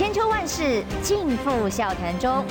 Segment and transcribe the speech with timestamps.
[0.00, 2.42] 千秋万世尽付笑谈中。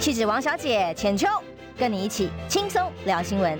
[0.00, 1.28] 气质王小姐浅秋，
[1.76, 3.58] 跟你一起轻松聊新闻。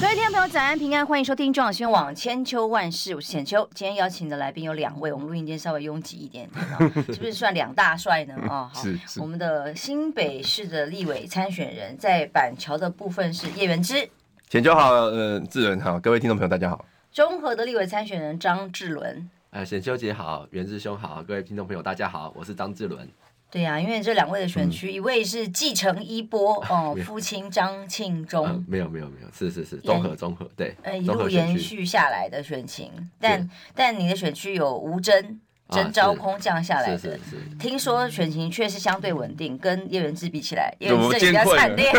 [0.00, 3.68] 各位听众朋友，早安平安，欢迎收听中广新闻网千秋万世，我是浅秋。
[3.72, 6.50] 今天邀请的来宾有两位，我们录音间稍微拥挤一点，
[7.06, 8.34] 是不是算两大帅呢？
[8.48, 8.82] 哦，好，
[9.20, 14.08] 我们的新北市的立委参选人，在板桥的部分是叶元之。
[14.48, 16.84] 浅秋好，呃，智仁好，各位听众朋友大家好。
[17.14, 23.08] 中和的立委参选人张志伦，哎，浅秋姐好，袁志兄好，各位听众朋友大家好，我是张志伦。
[23.52, 35.38] 对呀、啊，因为这两位的选区，嗯、一位是继承一波 哦，有父亲张庆忠、嗯，没有没有没有，是是是，综合综合对，呃，一路延续下来的选情，但但你的选区有吴峥。
[35.70, 37.18] 征招空降下来的，
[37.58, 41.90] 听说选情确实相对稳定，跟叶元志比起来，叶元志比较惨烈。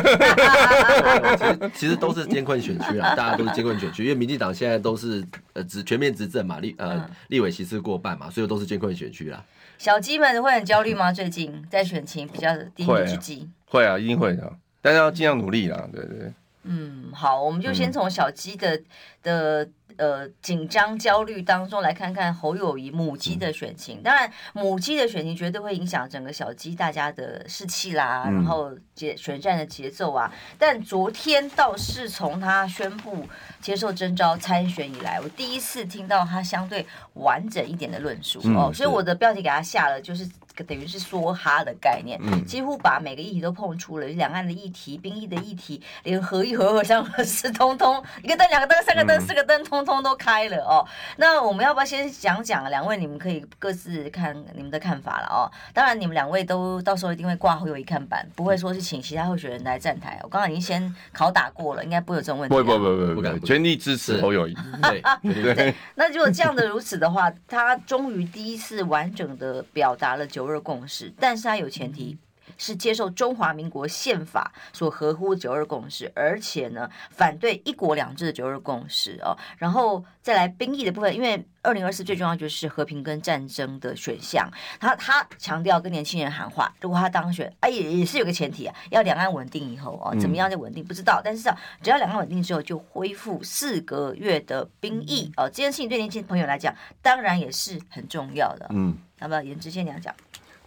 [1.74, 9.44] 其实都是艰困选区啊，大家都是艰困选区，因为民进党现在都是呃执全面执政嘛，立呃立委席次过半嘛，所以都是艰困选区啦。
[9.80, 11.12] 小鸡们会很焦虑吗？
[11.12, 16.32] 最近在选情比较低迷之际，会啊，一定会的，大家要尽量努力啦，对对。
[16.64, 18.80] 嗯，好，我们就先从小鸡的
[19.24, 19.68] 的。
[19.98, 24.02] 呃，紧张焦虑当中来看看侯友谊母鸡的选情。
[24.04, 30.32] 当然，母鸡的选情绝对会影响整个小鸡大家的士气啦，然后节选战的节奏啊。
[30.58, 33.28] 但昨天倒是从他宣布
[33.62, 38.72] 接受征召参选以来，我第一次听到他相对完整一点的论述哦。
[38.74, 40.28] 所以我的标题给他下了就是。
[40.64, 50.86] 等于是梭哈的概念，嗯几乎把每个议题都碰出了，两岸的议题、兵役的议题，连合一、合二、相、合四，通通一个灯、两个灯、三个灯、四个灯，通通都开了哦。
[51.18, 52.70] 那我们要不要先讲讲？
[52.70, 55.52] 两位你们可以各自看你们的看法了哦。
[55.74, 60.20] 当然，你们两位都到时候一定会挂侯友谊看板，不会说是请其他候选人来站台。
[60.24, 62.56] 我刚刚已经先拷打过了，应该不会有这种问题。
[62.56, 64.56] 不不不不不敢，全力支持侯友宜。
[64.82, 65.76] 对对。
[65.96, 70.45] 那如果这样的如此的话，他终于第一次完整的表达了九。
[70.46, 72.16] 九二共识，但是他有前提
[72.58, 84.48] 是接受中华民国宪法所合乎九二共识，而且呢反对一国两制的九二共识哦，然后再来兵役的部分，因为二零二四最重要就是和平跟战争的选项，
[84.80, 91.44] 他他强调跟年轻人喊话，如果他当选，哎也也是有个前提啊，要两岸稳定以后哦，怎么样就稳定不知道，但是
[91.82, 100.14] 只要两岸稳定之后就恢复四个月的兵役哦，这件事情对年轻朋友来讲当然也是很重要的，嗯，要不要元之先讲讲？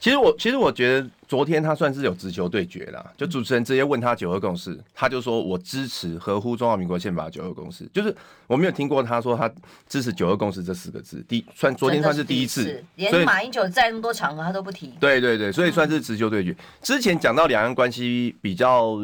[0.01, 8.15] 其实我其实我觉得昨天他算是有直球对决啦，就主持人直接问他九二共识，他就说我支持合乎中华民国宪法九二共识，就是
[8.47, 9.51] 我没有听过他说他
[9.89, 16.57] 支持九二共识这四个字，第算昨天算是第一次，连马英九在那么多场合他都不提，对对对，所以算是直球对决。
[16.83, 18.99] 之前讲到两岸关系比较。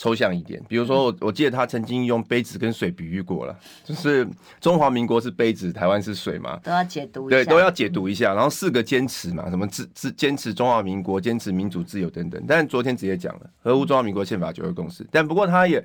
[0.00, 4.26] 抽象一点，比如说我我记得他曾经用杯子跟水比喻过了，就是
[4.58, 8.32] 中华民国是杯子，台湾是水嘛，都要解读一下，对，都要解读一下。
[8.32, 12.42] 然后四个坚持嘛，什么自自坚持中华民国，坚持民主自由等等。
[12.48, 15.06] 但是昨天直接讲了，合乎中华民国宪法九二共识。
[15.10, 15.84] 但不过他也。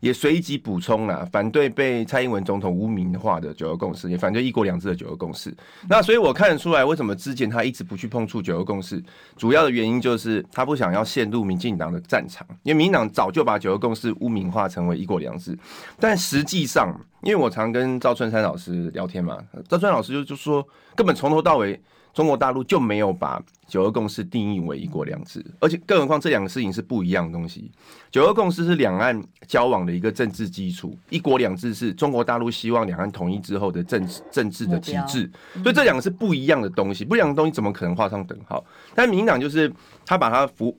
[0.00, 5.54] 也随即补充了，反对被蔡英文总统污名化的九二共识，也反对一国两制的九二共识。
[5.88, 9.02] 那所以我看得出来，为什么之前他一直不去碰触九二共识，
[9.36, 15.58] 主要的原因就是他不想要陷入民进党的战场，因为民进党早就把九二共识污名化成为一国两制。
[15.98, 21.80] 但实际上，因为我常跟赵春山老师聊天嘛，赵春山老师就就说，根本从头到尾。
[22.16, 23.38] 中国大陆就没有把
[23.68, 27.70] 九二共识定义为一国两制，而且更何况这两个事情是不一样的东西。
[28.10, 35.30] 九二共识是两岸交往的一个政治基础，一国两制是中国大陆希望两岸统一之后的政治政治的体制，
[35.62, 38.64] 所以这两个是不一样的东西，不一样的东西怎么可能画上等号？
[38.94, 39.70] 但民进党就是
[40.06, 40.74] 他把它符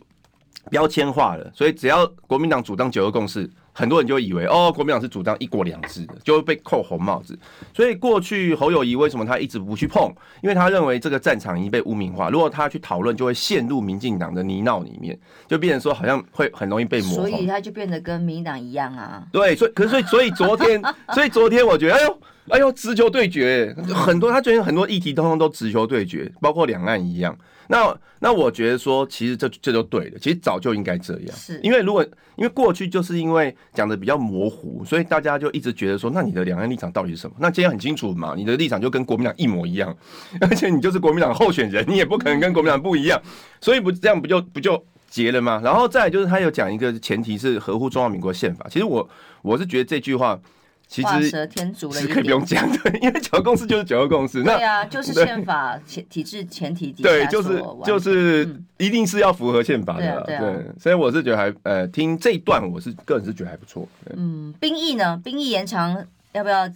[0.72, 3.48] 标签化了，所以只要国民党主张九二共识。
[3.78, 7.38] 很多人就以为哦，国民党是主张一国两制的，就会被扣红帽子。
[7.76, 10.12] 所以过去侯友宜为什么他一直不去碰？
[10.42, 15.16] 因为他认为这个战场已经被污名化，如果他去讨论，就会陷入民进党的泥淖里面，
[15.48, 17.14] 就变成说好像会很容易被抹。
[17.14, 19.24] 所以他就变得跟民进党一样啊。
[19.32, 20.82] 对，所以可是所以所以昨天，
[21.14, 27.38] 所以昨天我觉得，哎呦哎呦，直球对决，很多他觉得很多议题通通都直球对决，包括两岸一样。
[27.68, 32.04] 那那我觉得说，其实这这就对了，其实早就应该这样，是因为如果
[32.36, 37.36] 因为过去就是因为讲的比较模糊，所以大家就一直觉得说，那你的两岸立场到底是什么？
[37.40, 39.96] 那今天很清楚嘛，你的立场就跟国民党一模一样，
[40.42, 43.22] 而且你就是国民党候选人，你也不可能跟国民党不一样，
[43.62, 45.62] 所以不这样不就不就结了吗？
[45.64, 49.08] 然后再来就是他有讲一个前提是合乎中华民国宪法，其实我
[49.42, 50.40] 我是觉得这句话。
[50.88, 54.42] 其实是可以不用讲的， 因为九二共识就是九二共识。
[54.42, 57.10] 对啊，就是宪法前体制前提底下。
[57.10, 60.24] 对，就是就是一定是要符合宪法的。
[60.26, 63.88] 对，所以我是觉得还呃，听这一段我是个人是觉得还不错。
[64.16, 65.20] 嗯，兵役呢？
[65.24, 66.70] 兵役延长要不要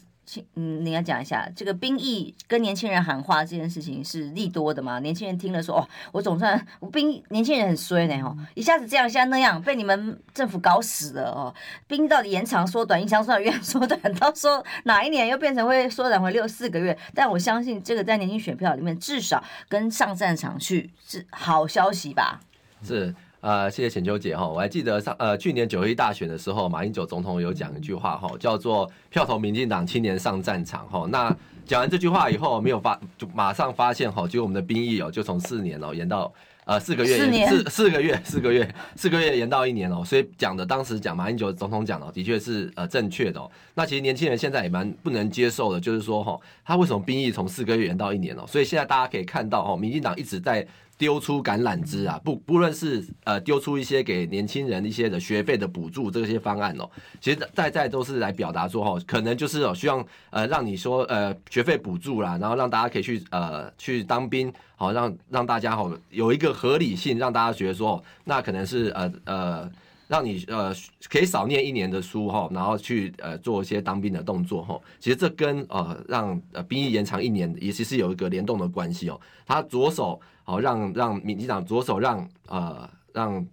[0.56, 5.00] 嗯，你要讲一下这个兵役跟年轻人喊话这件事情是利多的吗？
[5.00, 11.54] 年轻人听了说，哦，我总算我兵年轻人很衰呢，哦，一下子这样，一下那样，被你们政府搞死了哦。
[11.88, 16.98] 兵到底延长缩短，延长缩短，越缩短， 到说哪一年又变成会缩短回六四个月？
[17.14, 22.40] 但我相信这个在年轻选票里面，至少跟上战场去是好消息吧？
[22.84, 23.14] 是。
[23.42, 31.08] 呃，谢谢浅秋姐哈，我还记得上呃去年九合一大选的时候，马英九总统有讲一句话哈，叫做“票投民进党，青年上战场”哈。
[31.10, 31.36] 那
[31.66, 36.32] 讲完这句话以后，没有发就马上发现哈，就我们的兵役哦，就从四年哦延到
[36.66, 40.04] 呃四个月，四四个月四个月四个月延到一年哦。
[40.06, 43.42] 所以讲的当时讲马英九总统讲的的确是呃正确的。
[43.74, 48.46] 那其实年轻人现在也蛮不能接受的，就是说哈，他为什么兵役从四个月延到一年哦？
[48.46, 50.68] 所以现在大家可以看到哈，民进党一直在。
[51.02, 56.88] 丢出橄榄枝啊，不不论是呃丢出一些给年轻人一些的学费的补助这些方案哦，
[57.20, 69.72] 其实在在都是来表达说哦，可能就是哦希望呃让你说呃学费补助啦，然后让大家可以去呃去当兵，好让让大家好有一个合理性，让大家觉得说那可能是呃呃。
[70.12, 70.76] 让你呃
[71.10, 74.78] 可以少念一年的书哈，然后去呃做一些当兵的动作哈。
[75.00, 79.18] 其实这跟呃让呃兵役延长一年也其实有一个联动的关系哦。
[79.46, 83.48] 他左手好让让民进党左手让呃让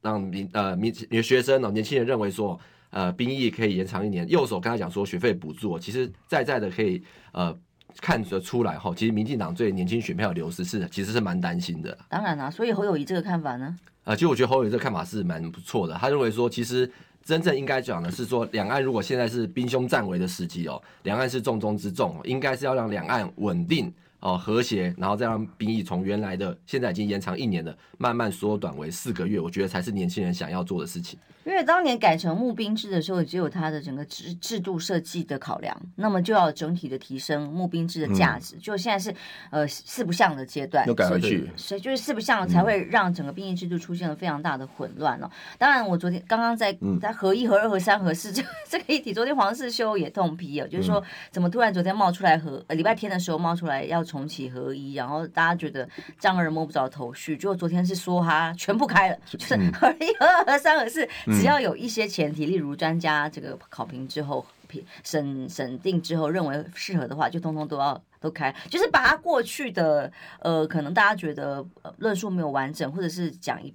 [0.00, 2.56] 让民呃民学生哦年轻人认为说
[2.90, 7.02] 呃兵役可以延长一年，右手跟他讲说学费补助，其实在在的可以
[7.32, 7.52] 呃
[8.00, 8.92] 看得出来哈。
[8.96, 11.96] 其实民进党对年轻选票流失是其实是蛮担心的。
[12.08, 13.76] 当然啦、啊，所以侯友宜这个看法呢？
[14.04, 15.94] 呃，其实我觉得侯友宜这个看法是蛮不错的。
[15.94, 16.90] 他认为说，其实
[17.24, 29.40] 真正应该讲的是说，两岸如果现在是兵凶战危的时机哦，两岸是重中之重，应该是要让两岸稳定哦和谐，然后再让兵役从原来的现在已经延长一年的，慢慢缩短为四个月。
[29.40, 31.18] 我觉得才是年轻人想要做的事情。
[31.46, 38.56] 因为当年改成募兵制的时候，只有它的整个制制度设计的考量，那么就要整体的提升募兵制的价值。
[38.56, 39.14] 嗯、就现在是
[39.50, 45.30] 呃四不像的阶段，又改回去，所以就是四不像才会让整个兵役制度出现了非常大的混乱哦。
[45.30, 51.00] 嗯、当然，我昨天刚刚在在合一、合二、合三、合四 这这个议题，昨天黄世修也痛批哦，就是说
[51.30, 55.88] 怎么突然昨天冒出来合呃礼拜天的时候冒出来要重启合一，然后大家觉得
[56.18, 61.08] 丈二摸不着头绪，就昨天是说哈全部开了，就是合一、合二、合三、合四。
[61.40, 70.10] 只要有一些前提，例如专家这个考评之后评审审定之后认为适合的话，就通通都要都开，就是把它过去的
[70.40, 71.64] 呃，可能大家觉得
[71.98, 73.72] 论述没有完整，或者是讲一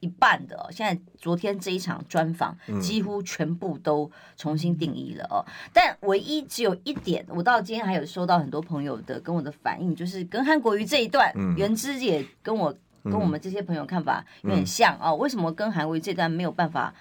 [0.00, 5.44] 一半的，现在昨天这一场专访几乎全部都重新定义了哦。
[5.46, 12.74] 嗯、但唯一只有一点，我到今天还有收到很多朋友的跟我的反应，就是跟韩国瑜这一段，元之也跟我。
[13.04, 16.92] 跟我们这些朋友看法有点像哦，为什么跟韩国瑜这段没有办法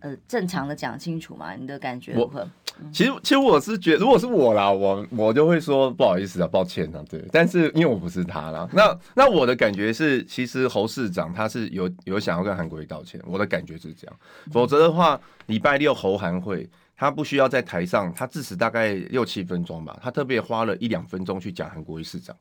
[0.00, 1.54] 呃正常的讲清楚嘛？
[1.54, 2.48] 你的感觉如何？
[2.90, 7.22] 其实其实我是觉得，如果是我啦，我我就会说不好意思啊，抱歉啊，对。
[7.30, 14.16] 但是因为我不是他啦，那那我的感觉是，其实侯市长他是有有想要跟韩国瑜道歉，我的感觉是这样。
[14.50, 16.66] 否则的话，礼拜六侯韩会，
[16.96, 22.34] 他不需要在台上，他致辞大概六七分钟吧，他特别花了一两分钟去讲韩国瑜市长。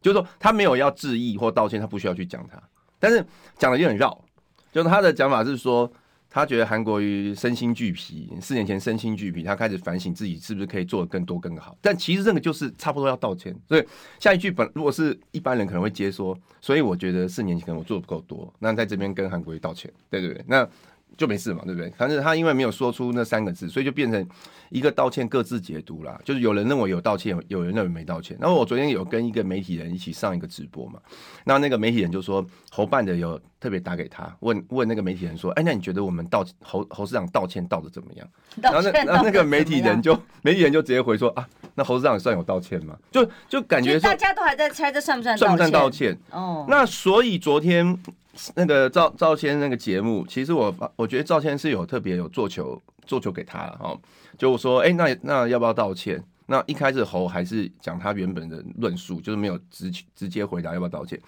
[0.00, 2.62] 就是说，他没有要致意或道歉，他不需要去讲他，
[2.98, 3.24] 但是
[3.56, 4.18] 讲的就很绕。
[4.72, 5.90] 就是他的讲法是说，
[6.30, 11.76] 他觉得韩国瑜身心俱疲，四年前身心俱疲，他开始反省自己是不是可以做得更多更好。
[11.80, 13.54] 但其实这个就是差不多要道歉。
[13.66, 13.84] 所以
[14.20, 20.68] 下一句本如果是一般人可能会接说，所以我觉得四年前可能我做的不够多，那在这边跟韩国瑜道歉，对对对，那。
[21.16, 21.90] 就没事嘛，对不对？
[21.96, 24.28] 反正他因为没有说出那三个字，所以就变成
[24.70, 26.20] 一个道歉各自解读啦。
[26.24, 28.36] 就是有人认为有道歉，有人认为没道歉。
[28.40, 31.00] 然后我昨天有跟一个媒体人一起上一个直播嘛，
[31.44, 38.28] 那那个媒体人就说侯办的有特别打给他，问问那个媒体人说，哎，那你觉得我们道侯侯市长道歉道的怎么样？
[38.60, 42.96] 然后那那个媒体人就媒体人就直接回说啊，那侯市长算有道歉吗？
[43.10, 46.18] 就就感觉大家都还在猜这算不算算不算道歉？
[46.30, 47.98] 哦，那所以昨天。
[48.54, 53.98] 那个赵赵谦那个节目，其实我我觉得赵谦是有特别有做球做球给他了哈，
[54.36, 56.22] 就说哎、那那要不要道歉？
[56.46, 61.20] 那一开始侯还是讲他原本的论述，就是没有直直接回答要不要道歉。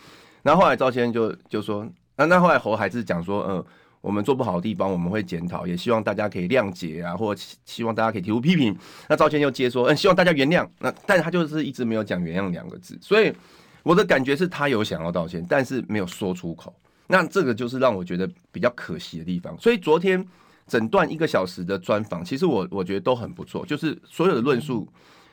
[0.42, 3.64] 然后来赵先生就就说，那那后来侯还是讲说，嗯，
[4.00, 7.34] 我们做不好的地方我们会检讨，也希望大家可以谅解啊，或
[7.64, 8.74] 希望大家可以提出批评。
[9.08, 10.66] 那赵先生又接说，嗯，希望大家原谅。
[10.78, 13.32] 那但是他就是一直没有讲原谅两个字，所以
[13.82, 16.74] 我的感觉是他有想要道歉，但是没有说出口。
[17.06, 19.58] 那这个就是让我觉得比较可惜的地方。
[19.58, 20.24] 所以昨天
[20.70, 24.88] 整段一个小时的专访，其实我我觉得都很不错，就是所有的论述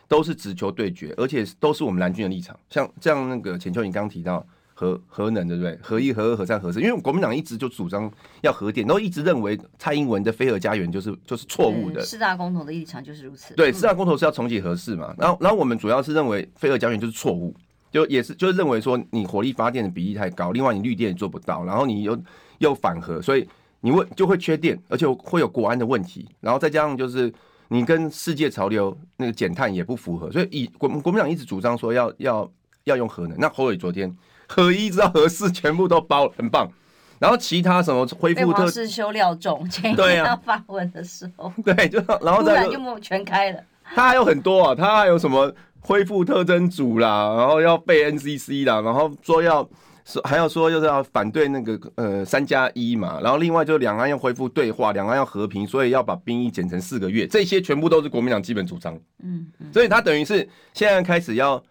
[0.08, 2.60] 都是只求对决，而且都是我们蓝军的立场。
[2.72, 5.78] 像这样那个浅秋，你刚刚提到核核能，对不对？
[5.80, 12.02] 核一、核二、核三、核四，因为国民党一直就主张要核电，然后一直认为蔡英文的非核家园就是就是错误的。
[12.04, 13.54] 四大公投的立场就是如此。
[13.54, 17.54] 对，四大公投是要重启核四嘛，然后然后我们主要是认为非核家园就是错误，
[17.92, 22.18] 就也是就是认为说你火力发电的比例太高，另外你绿电也做不到，然后你又
[22.58, 23.48] 又反核，所以
[23.82, 27.34] 你问就会缺电，而且会有国安的问题，然后再加上就是
[27.70, 32.52] 你跟世界潮流那个减碳也不符合，所以以国国民党一直主张说要要
[32.86, 33.38] 要用核能。
[33.40, 34.16] 那侯伟昨天。
[34.50, 36.72] 核一直到核四全部都包了，很棒。
[37.20, 43.62] 然后其他什么恢复特是修料重，前一天要发文的时候，对，啊、对，就然后再就全开了。
[43.94, 49.68] 他还有很多啊，他还有什么恢复特征组啦，然后要背 NCC 啦，然后说要
[50.08, 58.96] 说还要说就是要反对那个呃三加一嘛，然后另外就两岸要恢复对话，两岸要和平，所以要把兵役减成四个月，这些全部都是国民党基本主张。
[59.22, 61.64] 嗯，嗯，所以他等于是现在开始要。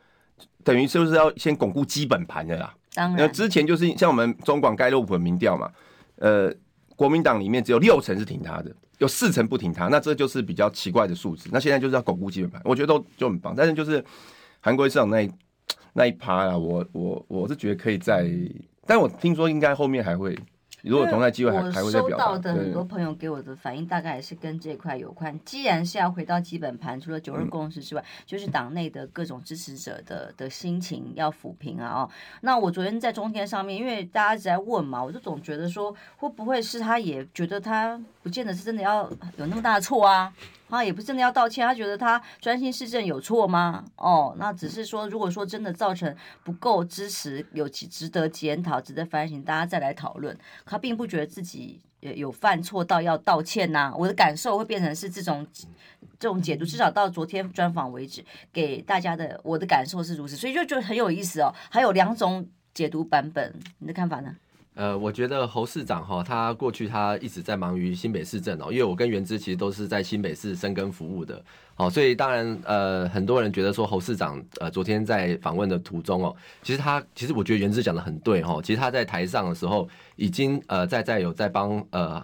[0.63, 2.75] 等于是不是要先巩固基本盘的啦？
[2.93, 5.71] 当然，之前就是像我们中广盖洛普的民调嘛，
[6.17, 6.53] 呃，
[6.97, 11.49] 国民党里面只有六成是挺他的，有四成不挺他，那这就是比较奇怪的数字。
[11.53, 13.55] 那现在就是要巩固基本盘，我觉得都就很棒。
[13.57, 14.05] 但是就是
[14.59, 15.31] 韩国市长那一
[15.97, 18.31] 那一趴啊，我我我是觉得可以在，
[18.87, 20.39] 但我听说应该后面还会。
[20.83, 25.37] 如果同台机会还还会再表达，收到的很多朋友给我的反应大概也是跟这块有关。
[25.45, 32.03] 既然是要回到基本盘，除了九二共识之外，嗯、就是党内的各种支持者的的心情要抚平啊！
[32.03, 32.11] 哦，
[32.43, 40.33] 那我昨天在中天上面，因为大家一直在问嘛，我就总觉得说，会不会是他也觉得他不见得是真的要有那么大的错啊？
[40.69, 43.85] 他也不是真的要道歉，他觉得他专心市政有错吗？
[43.97, 50.37] 哦，那只是说，如果说真的造成不够支持，有其值得检讨、值得反省，大家再来讨论。
[50.65, 55.47] 他并不觉得自己有犯错到要道歉呐、我的感受会变成是这种
[56.19, 61.55] 这种解读，至少到昨天专访为止，给大家的我的感受是如此，所以就觉得很有意思哦。
[61.71, 64.37] 还有两种解读版本，你的看法呢？
[64.77, 71.43] 呃，我觉得侯市长哈，他过去他一直在忙于新北市政哦，因为我跟元之其实都是在新北市生根服务的，
[71.77, 82.23] 哦，所以当然呃，很多人觉得说侯市长呃昨天在访问的途中哦，其实他其实我觉得元之讲的很对哈，其实他在台上的时候已经呃在在有在帮呃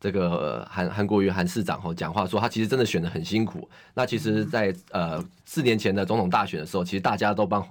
[0.00, 7.62] 这个韩韩国瑜韩市长哈讲话说他其实真的选的很辛苦，那其实在呃四年前的总统大选的时候，其实大家都帮。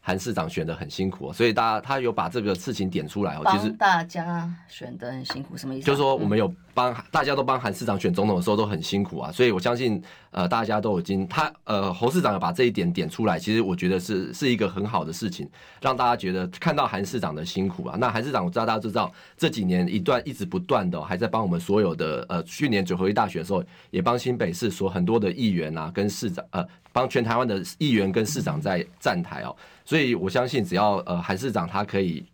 [0.00, 3.42] 韩市长选的很辛苦，所以大家他有把这个事情点出来哦。
[3.50, 5.86] 其实大家选的很辛苦，什么意思？
[5.86, 15.46] 就是说我们有帮大家都帮韩市长选总统的时候都很辛苦啊，所以我相信呃大家都已经他呃侯市长把这一点点出来，其实我觉得是是一个很好的事情，
[15.82, 17.98] 让大家觉得看到韩市长的辛苦啊。
[18.00, 29.54] 那韩市长我知道大家知道这几年一段一直不断的还在帮我们所有的呃去年九合一大选的时候也帮新北市所很多的议员啊跟市长呃帮全台湾的议员跟市长在站台哦。
[29.84, 32.24] 所以我相信，只要呃韩市长他可以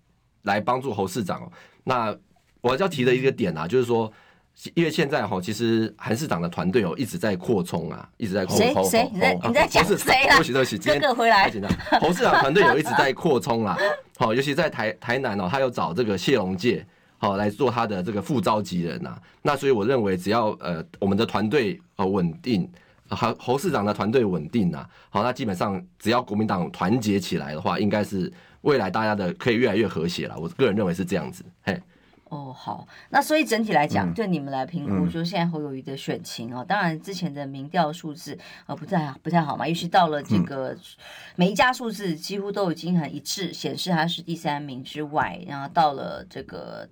[0.42, 1.50] 来帮助侯市长，
[1.82, 2.16] 那
[2.60, 4.12] 我要提的一个点啊，就是说，
[4.74, 8.84] 因为现在哈，其实韩市长的团队哦一直在扩充啊，一直在扩充。
[8.84, 10.36] 谁谁你在你在讲谁啊？
[10.36, 11.50] 对不起对不起，今天回来。
[12.00, 13.76] 侯市长团队有一直在扩充啦，
[14.16, 16.84] 好，尤其在台台南哦，他有找这个谢龙介
[17.18, 19.16] 好来做他的这个副召集人呐。
[19.42, 22.68] 那所以我认为，只要呃我们的团队呃稳定。
[23.08, 28.32] 侯侯市长的团队稳定啊，好，那基本上只要国民党团结起来的话，应该是
[28.62, 30.36] 未来大家的可以越来越和谐了。
[30.36, 31.80] 我个人认为是这样子，嘿。
[32.28, 40.78] 哦，好，那所以整体来讲，嗯、对你们来评估，就现在侯友谊的选情哦，嗯、当然之前的民调数字呃不太不太好嘛，尤其到了这个、嗯、
[41.36, 46.88] 每一家数字几乎都已经很一致，显示他是第三名之外，然后到了这个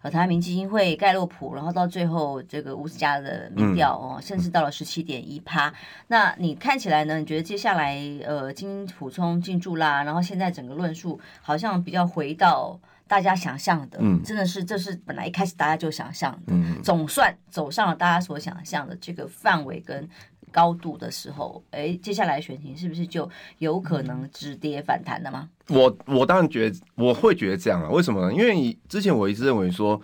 [0.00, 5.70] 呃台湾民基金会盖洛普，然后到最后这个乌斯家的民调哦，嗯、甚至到了十七点一趴。
[6.06, 7.18] 那你看起来呢？
[7.18, 12.80] 你觉得接下来呃经补充进驻啦，然后现在整个论述好像比较回到。
[13.08, 20.06] 大家想象的，真的是这是本来一开始大家就想象的，总算走上了大家所想象的这个范围跟
[20.52, 25.48] 高度的时候，哎，接下来选情是不是就有可能止跌反弹了吗？
[25.68, 28.32] 我我当然觉得我会觉得这样啊，为什么呢？
[28.32, 30.00] 因为你之前我一直认为说，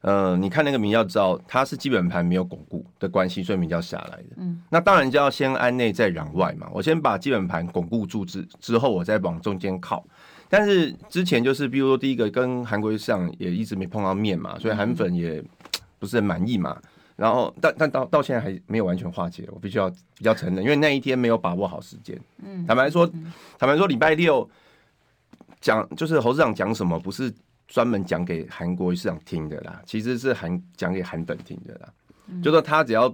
[0.00, 4.28] 呃，你看那个民调知道它是基本盘没有巩固的关系，所以民调下来的。
[4.36, 10.04] 嗯，那当然就要先安内再攘外嘛，我先把基本盘巩固住之之后，我再往中间靠。
[10.48, 15.42] 但是之前就是，比如说第一个跟韩国瑜上也一直没碰到面嘛，所以韩粉也
[15.98, 16.80] 不是很满意嘛。
[17.16, 22.18] 然后但但到到现在还没有完全化解，我必须要比较承认，因为那一天没有把握好时间。
[22.44, 23.06] 嗯，坦白说，
[23.56, 24.48] 坦白说，礼拜六
[25.60, 27.32] 讲就是侯市长讲什么，不是
[27.68, 31.88] 专门讲给韩国瑜市长听的啦，其实是韩讲给韩粉听的啦。
[32.42, 33.12] 就说他只要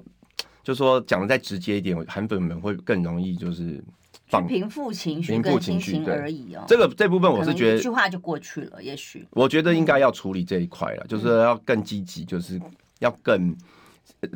[0.62, 3.84] 就说讲的再直接一点，韩粉们会更容易就是
[4.30, 6.64] 放平复情绪、跟心情而已哦。
[6.66, 12.60] 这个这部分我是觉得一句话就过去了，也许我觉得应该要处理这一块了，就是要更积极，就是
[13.00, 13.56] 要更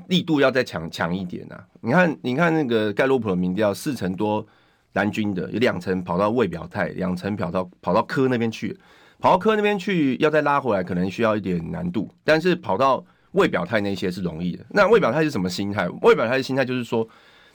[0.08, 1.64] 力度要再强强一点啊！
[1.80, 4.46] 你看，你看那个盖洛普的民调，四成多
[4.94, 8.76] 蓝军的，有两成跑到未表态，两成跑到跑到科那边去，
[9.18, 13.04] 跑到科那边去要再拉回来，可能需要一点难度，但是跑到。
[13.34, 15.88] 未表态那些是容易的，那未表态是什么心态？
[16.02, 17.04] 未表态的心态就是说，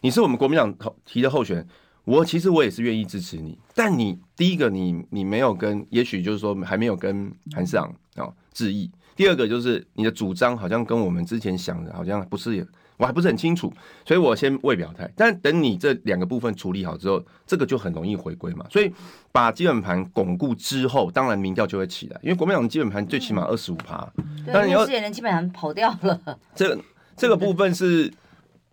[0.02, 1.68] 你是我们国民党提的候选人，
[2.04, 12.68] 我其实我也是愿意支持你，但你第一个你你没有跟，也许就是说还没有跟韩市长啊致意；第二个就是你的主张好像跟我们之前想的好像不是。
[13.00, 13.72] 我还不是很清楚，
[14.06, 15.10] 所以我先未表态。
[15.16, 18.66] 但等你这两个部分处理好之后，这个就很容易回归嘛。
[18.70, 18.92] 所以
[19.32, 22.20] 把基本盘巩固之后，当然民调就会起来。
[22.22, 24.06] 因为国民党的基本盘最起码二十五趴，
[24.52, 26.20] 但你要之前人基本上跑掉了。
[26.54, 26.84] 这个
[27.16, 28.12] 这个部分是，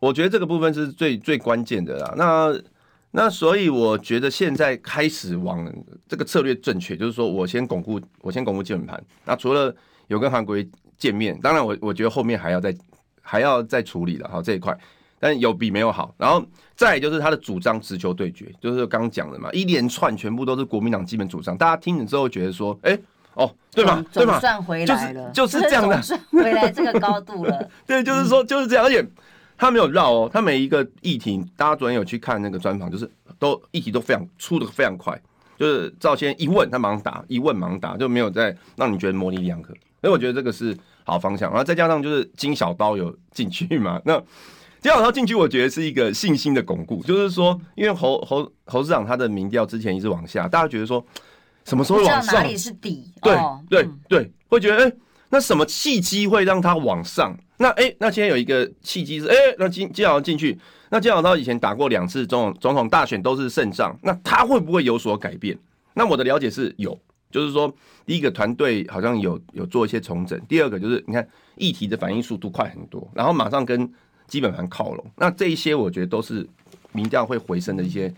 [0.00, 2.12] 我觉得这个部分是最最关键的啦。
[2.16, 2.52] 那
[3.16, 5.66] 那所以我觉得现在开始往
[6.06, 9.02] 这个策略正确，就是说我先巩固，我先巩固基本盘。
[9.24, 9.74] 那除了
[10.08, 10.56] 有跟韩国
[10.96, 12.76] 见面，当然我我觉得后面还要再。
[13.28, 14.72] 还要再处理的哈这一块，
[15.18, 16.14] 但有比没有好。
[16.16, 16.40] 然后
[16.76, 23.02] 再就是他的主张直球对决，就是刚讲的嘛，一连串全部都是国民党基本主张，大家听了之后觉得说，哎、欸，
[23.34, 24.04] 哦，对吧？
[24.12, 24.38] 对吧？
[24.38, 27.68] 算回来了，就是就是这样的，算回来这个高度了。
[27.84, 29.04] 对，就是说就是这样，而且
[29.56, 35.20] 他没有绕哦，他每一个议题，大家昨天有去看那个专访，就是都议题都非常出的非常快，
[35.58, 39.74] 就是赵先一问他马上答，一问马上答，就没有再让你觉得模棱两可。
[40.00, 40.76] 所以我觉得这个是。
[41.08, 44.18] 好方向，然后再加上就是金小刀有进去嘛， 那
[44.80, 51.06] 金小刀进去，我觉得是一个信心的巩固，就是说，因为侯侯侯市长他的民调之前一直往下，大家觉得说
[51.64, 52.34] 什么时候往上？
[52.34, 53.08] 哪里是底？
[53.22, 54.96] 对、哦、对对，对，会觉得哎、欸，
[55.30, 57.36] 那什么契机会让他往上？
[57.58, 60.58] 那哎、那现在有一个契机是哎、那金金小刀进去，
[60.90, 65.58] 那金小刀以前打过两次总统总统大选都是胜仗，那他会不会有所改变？
[65.94, 66.98] 那我的了解是有。
[67.28, 67.70] 就是说，
[68.06, 73.92] 第一个团队好像有有做一些重整，第二个就是你看议题的反应速度快很多，然后马上跟
[74.28, 76.46] 基本盘靠拢，那这一些我觉得都是
[76.92, 78.10] 民调会回升的一些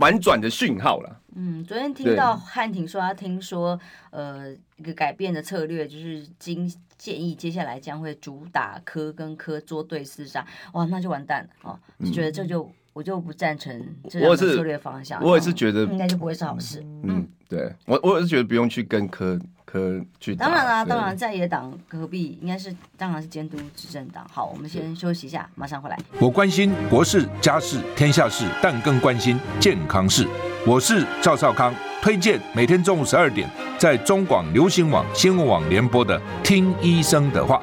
[0.00, 1.20] 反转的讯号了。
[1.36, 3.78] 嗯，昨天听到汉庭说，他听说
[4.10, 12.68] 呃一个改变的策略，就是经建议接下来将会主打科跟科作对厮杀，哇，那就完蛋了哦，就觉得这就。
[12.90, 13.72] 嗯我就不赞成
[14.08, 16.84] 这样的策略方向，我也是觉得应该就不会是好事。
[17.04, 20.34] 嗯，对我我也是觉得不用去跟科科去。
[20.34, 24.26] 当然啦，当然在野党隔壁应该是当然是监督执政党。
[24.30, 25.96] 好，我们先休息一下，马上回来。
[26.20, 30.26] 我关心国事、家事、天下事，但更关心健康事。
[30.66, 31.72] 我是赵少康，
[32.02, 33.48] 推荐每天中午十二点
[33.78, 37.62] 在中广流行网新闻网联播的《听医生的话》。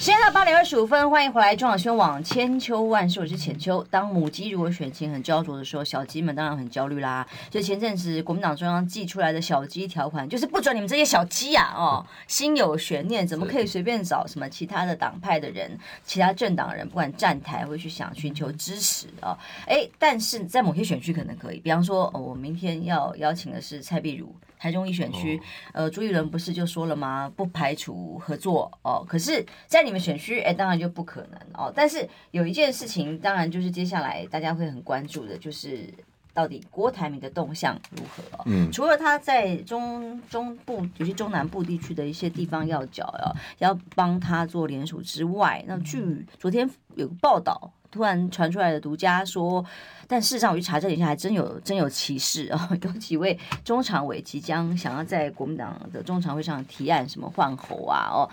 [0.00, 3.86] 时间到八点二十五分，欢迎回来中广新闻网千秋万世，我是浅秋。
[3.90, 7.28] 当母鸡如果选情很焦灼的时候，小鸡们当然很焦虑啦。
[7.52, 19.38] 所以前阵子国民党中央寄出来的小鸡条款，就是不准你们这些小鸡呀、啊，哦，心有悬念，怎么可以随便找什么其他的党派的人、其他政党人，不管站台会去想寻求支持啊？
[19.66, 24.34] 哎，但是在某些选区可能可以，比方说，哦，我明天要邀请的是蔡壁如。
[24.60, 25.40] 台中一选区，
[25.72, 27.32] 呃，朱一伦不是就说了吗？
[27.34, 29.02] 不排除合作哦。
[29.08, 31.72] 可是，在你们选区，哎，当然就不可能哦。
[31.74, 35.88] 但是有一件事情，当然就是接下来大家会很关注的，就是
[36.34, 38.42] 到底郭台铭的动向如何哦。
[38.44, 38.70] 嗯。
[38.70, 43.10] 除了他在中中部，尤其中南部地区的一些地方要角
[43.58, 47.72] 要要帮他做联署之外，那据昨天有个报道。
[47.90, 49.64] 突然传出来的独家说，
[50.06, 52.58] 但事实上我去查证一下，还真有真有其事哦！
[52.82, 58.08] 有几位中常委即将想要在国民党的中常会上提案，什么换候啊？
[58.12, 58.28] 哦，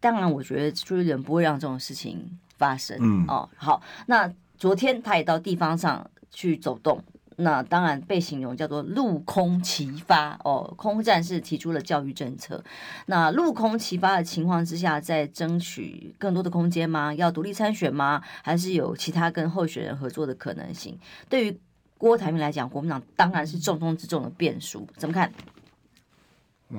[0.00, 2.96] 当然，我觉得朱立伦不会让这种事情发生。
[3.00, 7.02] 嗯，哦，好，那昨天他也到地方上去走动。
[7.40, 12.62] 那当然被形容叫做陆空齐发哦，空战是提出了教育政策。
[13.06, 17.14] 那陆空齐发的情况之下，在争取更多的空间吗？
[17.14, 18.20] 要独立参选吗？
[18.42, 20.98] 还是有其他跟候选人合作的可能性？
[21.28, 21.60] 对于
[21.96, 24.84] 郭台铭来讲，国民党当然是重中之重的变数。
[24.96, 25.32] 怎么看？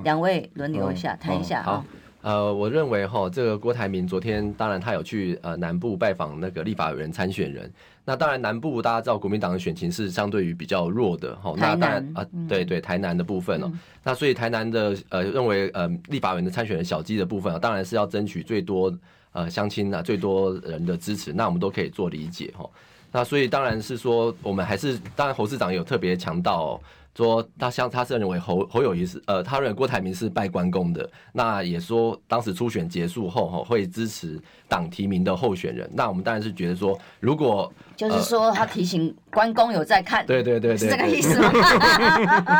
[0.04, 1.86] 两位轮流一下谈、嗯、一下啊。
[2.22, 7.72] 呃，我认为哈，这个郭台铭昨天当然他有去呃南部拜访那个立法委员参选人。
[8.10, 11.54] 那当然南部大家知道国民党的选情是相对于比较弱的哈。
[11.56, 13.70] 那当然啊，对对，台南的部分哦。
[13.72, 18.92] 嗯、那所以台南的呃认为呃立法委员的参选人小鸡的部分啊，当然是要争取最多
[19.32, 22.68] 呃乡亲啊最多人的支持，那我们都可以做理解哈。
[23.12, 26.82] 那所以当然是说我们还是当然侯市长有特别强调哦。
[27.16, 31.10] 说他像他是认为侯侯友谊是呃，他认为郭台铭是拜关公的。
[31.34, 35.90] 那也说当时初选结束后哈，会支持党提名的候选人。
[35.94, 41.52] 那我们当然是觉得说，如果就是说他提醒关公有在看，对对对对，是这个意思吗？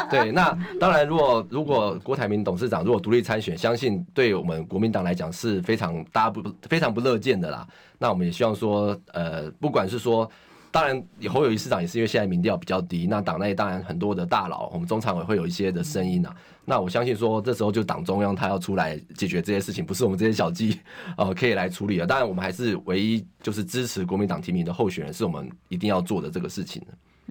[0.10, 7.66] 对，那当然，如果如果郭台铭董事长如果独立参选，相信对我们国民党来讲是非常大家不非常不乐见的啦。
[7.98, 10.30] 那我们也希望说，呃，不管是说。
[10.72, 16.36] 当然，侯友谊市长也是因为现在民调比较低，那党内当然很多的大佬，我们中常委会有一些的声音啊。
[16.64, 20.80] 那我相信说，这时候就党中央他要出来解决这些事情，不是我们这些小鸡
[21.18, 22.06] 呃可以来处理的。
[22.06, 26.80] 当然，我们还是唯一就是支持国民党提名的候选人，是我们一定要做的这个事情。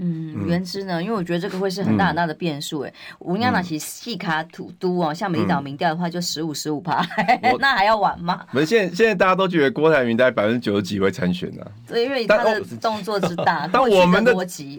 [0.00, 1.02] 嗯，原之呢？
[1.02, 2.94] 因为我觉得这个会是很大很大的变数哎。
[3.18, 7.04] 吴亚娜其实细卡土都哦，像美丽岛民调的话就十五十五趴，
[7.58, 8.44] 那还要玩吗？
[8.52, 11.66] 不是，现在现在大家都觉得郭台铭大概百分之九十几会参选呢。
[11.87, 13.68] 对，因为他的动作之大。
[13.72, 14.32] 但我们的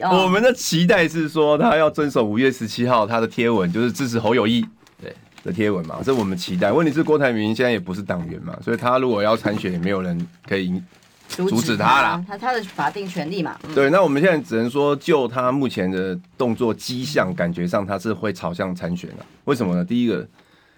[0.10, 4.66] 我们的期待是说，他要遵守五月十七号他的贴文，就是支持侯友宜
[5.02, 6.72] 对的贴文嘛，这我们期待。
[6.72, 10.82] 问题是郭台铭现在也不是党员嘛，所以他如果要参选，也没有人可以。
[11.30, 13.58] 阻止他啦，他他的法定权利嘛。
[13.74, 19.26] 对，那我们现在只能说，就他目前的动作迹象，感觉上他是会朝向参选的。
[19.46, 19.86] 为什么呢？
[19.86, 20.28] 第一个，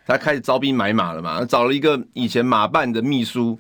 [0.06, 3.58] 他开始招兵买马了嘛，找了一个以前马办的秘书，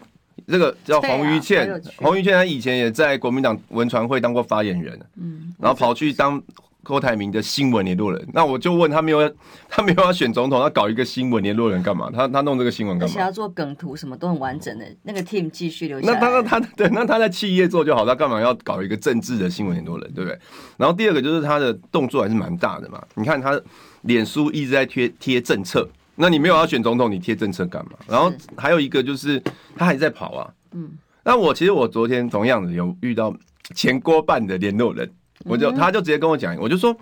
[0.48, 1.82] 这个叫黄于倩。
[1.98, 6.42] 洪于倩他以前也在国民党文传会当过发言人，嗯，然后跑去当。
[6.84, 9.34] 郭台铭的新闻联络人，那我就问他没有，
[9.70, 12.10] 他没有要选总统，他搞一个新闻联络人干嘛？
[12.12, 13.12] 他他弄这个新闻干嘛？
[13.12, 16.20] 而且要做梗图，什么都很完整的，那个 team 继续留下来。
[16.20, 20.39] 那他那他对，那他在企业做就好，他干嘛要搞一个政治的新闻联络人，对不对？
[20.78, 23.02] 然后第二个就是他的动作还是蛮大的嘛。
[23.15, 23.60] 你看他
[24.02, 27.91] 脸书一直在贴贴政策，那你没有要选总统，你贴政策干嘛？
[28.08, 29.41] 然后还有一个就是
[29.76, 30.54] 他还在跑啊。
[30.72, 30.89] 嗯。
[31.24, 33.32] 那我其实我昨天同样的有遇到
[33.76, 35.08] 前郭办的联络人。
[35.46, 36.96] 我就他就直接跟我讲，我就说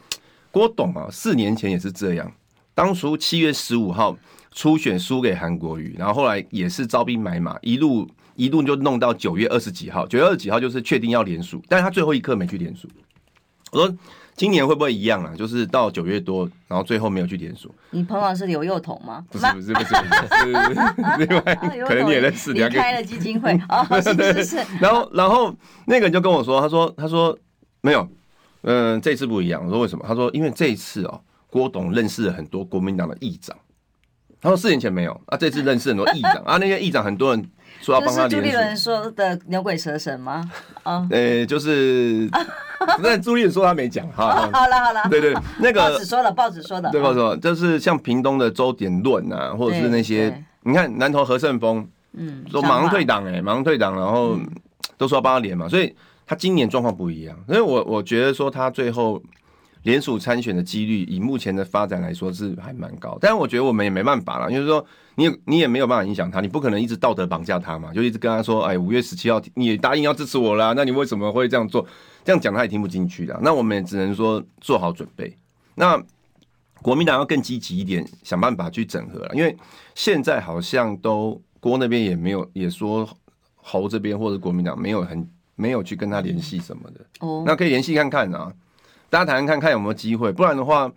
[0.52, 2.32] 郭董啊，四年前也是这样，
[2.74, 4.18] 当初七月十五号
[4.52, 12.88] 初选输给韩国瑜，然后后来也是招兵买马，一路一路就弄到九月二十几号，九月二十几号就是确定要连署，但是他最后一刻没去连署。
[13.72, 13.96] 我说
[14.36, 15.32] 今年会不会一样啊？
[15.38, 17.70] 就是到九月多，然后最后没有去连署。
[17.92, 19.24] 你朋友是刘幼彤吗？
[19.30, 20.76] 不是不是不是，不是，
[21.20, 24.66] 是另外 可能你也认识，离开了基金会哦，是是是。
[24.82, 25.54] 然后然后
[25.86, 27.38] 那个人就跟我说，他说他说
[27.82, 28.08] 没有。
[28.64, 29.64] 嗯，这次不一样。
[29.66, 30.04] 我说为什么？
[30.08, 33.56] 他说因为这一次哦，郭董认识了很多国民党的议长。
[34.42, 37.50] 他说四年前没有啊，这次认识很多议长 啊，那些议长很多人
[37.82, 38.36] 说要帮他连署。
[38.40, 40.50] 朱立伦说的牛鬼蛇神吗？
[40.84, 42.30] 啊， 呃，就是，
[43.02, 44.50] 那朱立伦说他没讲哈。
[44.54, 46.90] 好了好了，对对，那个报纸说了，报纸说的。
[46.90, 54.40] 对报纸说，就是像屏东的周典论啊，或者是那些，你看南投何胜峰，嗯，说马上退党哎，马上退党，然后
[54.98, 55.94] 都说要帮他连嘛，所以。
[56.30, 59.20] 他今年状况不一样，所以我我觉得说他最后
[59.82, 63.18] 联署参选的几率，以目前的发展来说是还蛮高。
[63.20, 71.84] 但是我觉得我们也没办法了，就是说你你也没有办法影响他，你不可能一直道德绑架他嘛，就一直跟他说，哎，五月十七号你也答应要支持我啦，那你为什么会这样做？
[72.24, 73.40] 这样讲他也听不进去的。
[73.42, 75.36] 那我们也只能说做好准备。
[75.74, 76.00] 那
[76.84, 79.58] 国民党要更积极一点，想办法去整合了，因为
[79.96, 83.10] 现在好像都郭那边也没有也说
[83.56, 85.28] 侯这边或者国民党没有很。
[85.60, 88.54] 没有去跟他联系什么的，哦，那可以联系看看啊，
[89.10, 90.90] 大家谈谈看看有没有机会，不然的话，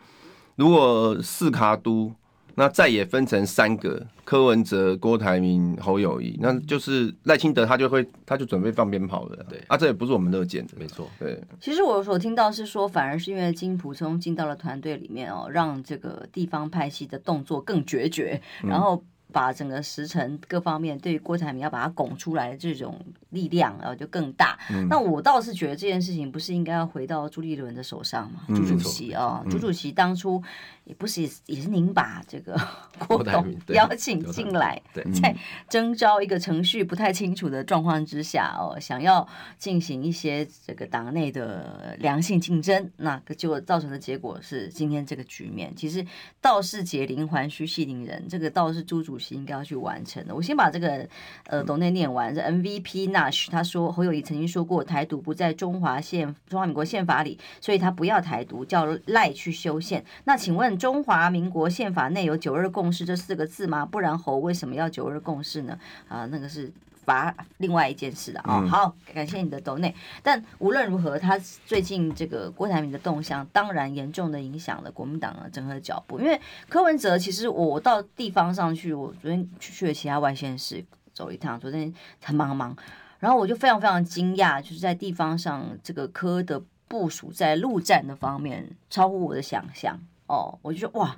[0.54, 2.12] 如果四卡都，
[2.54, 9.60] 那再也分成三个，柯文哲、郭台铭、侯友谊，那就是赖清德他就会他就准备放鞭炮了，对。
[9.66, 11.42] 啊，这也不是我们乐见的，没错，对。
[11.60, 19.02] 其实我所听到是说，反而是因为金溥聪进到了团队里面哦，让这个地方派系的动作更决绝，然后。
[19.32, 24.58] 把整个时辰各方面对于郭台铭要把它拱出来的这种力量，然后就更大。
[24.70, 28.42] 嗯、那我倒是觉得这件事情不是应该要回到朱立伦的手上吗？
[28.48, 30.40] 朱、嗯、主席啊，朱、嗯、主席当初
[30.84, 32.60] 也不是也是您把这个
[33.08, 34.82] 郭董邀请进来，
[35.22, 35.34] 在
[35.68, 45.74] 征召一个程序不太清楚的状况之下哦，想要进行一些这个党内的良性竞争，那个结果造成的结果是今天这个局面。
[45.74, 46.04] 其实
[46.40, 49.18] 道是解铃还须系铃人，这个道是朱主。
[49.22, 50.34] 席应该要去完成的。
[50.34, 51.08] 我先把这个
[51.44, 52.34] 呃董内念完。
[52.34, 60.04] 这 MVP Nash 他说侯友谊曾经说过台独不在中华宪中华民国宪法里，所以他不要台独，叫赖去修宪。
[60.24, 63.84] 那请问中华民国宪法内有九二共识这四个字吗？
[63.84, 65.78] 不然侯为什么要九二共识呢？
[66.08, 66.72] 啊，那个是。
[67.04, 69.92] 罚另外一件事的啊、哦，好，感谢你的抖内。
[70.22, 76.20] 但无论如何，他最近这个郭台铭的动向，当然严重的影响了国民党的整个脚步。
[76.20, 82.76] 因为柯文哲，其实我到地方上去，我昨天去去了其他外县市走一趟，昨天很忙忙，
[83.18, 89.98] 然后我就非常非常惊讶，就是在地方上这个柯的部署在陆战的方面超乎我的想象
[90.32, 91.16] 哦，我就说哇，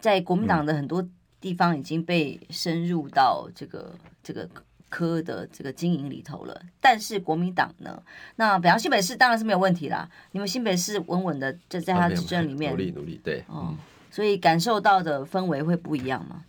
[0.00, 1.06] 在国民党的很多
[1.40, 4.48] 地方已经被深入到这个这个。
[4.90, 8.02] 科的这个经营里头了，但是国民党呢？
[8.36, 10.08] 那北方新北市当然是没有问题啦。
[10.32, 13.74] 你们新北市稳稳的就在他执政里面，努力努力，对，哦，
[14.10, 16.42] 所以感受到的氛围会不一样吗？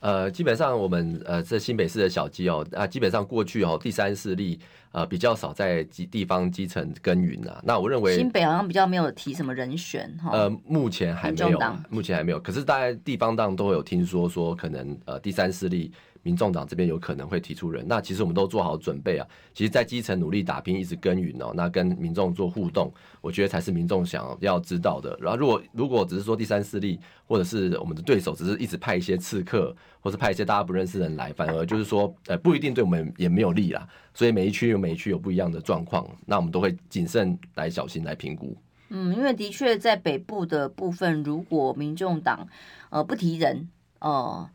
[0.00, 4.58] 呃，基本上我们呃这新北市的小鸡哦，啊，基本上过去哦第三势力
[4.92, 7.60] 呃比较少在基地方基层耕耘啊。
[7.64, 10.30] 那我认为新北好像比较没有提什么人选哈。
[10.32, 12.38] 呃，目前还没有，目前还没有。
[12.40, 15.92] 可是大家地方当都会有听说说可能呃第三势力。
[16.26, 19.24] 民众党这边有可能会提出人，那其实我们都做好准备啊。
[19.54, 25.16] 其实，在基层努力打拼，一直耕耘哦，那跟民众做互动，我觉得才是民众想要知道的。
[25.20, 33.88] 然后，如果如果只是说第三势力，或者是我们的对手，只是一直派一些刺客，或是派一些大家不认识的人来，反而就是说，呃，不一定对我们也没有利啦。
[34.12, 38.56] 所以每一区有每一区有不一样的状况，那我们都会谨慎来小心来评估。
[38.88, 42.48] 嗯，因为的确在北部的部分，如果民众党
[42.90, 43.68] 呃不提人
[44.00, 44.10] 哦。
[44.10, 44.50] 呃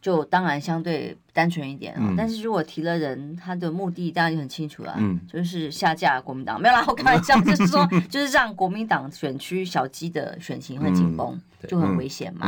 [0.00, 12.46] 就当然相对单纯一点啊，嗯、但是如果提了人，他的目的当然就很清楚了，嗯，就是下架国民党，没有啦，我开玩笑，就是说， 就是让国民党选区小鸡的选情会紧绷，嗯、就很危险嘛。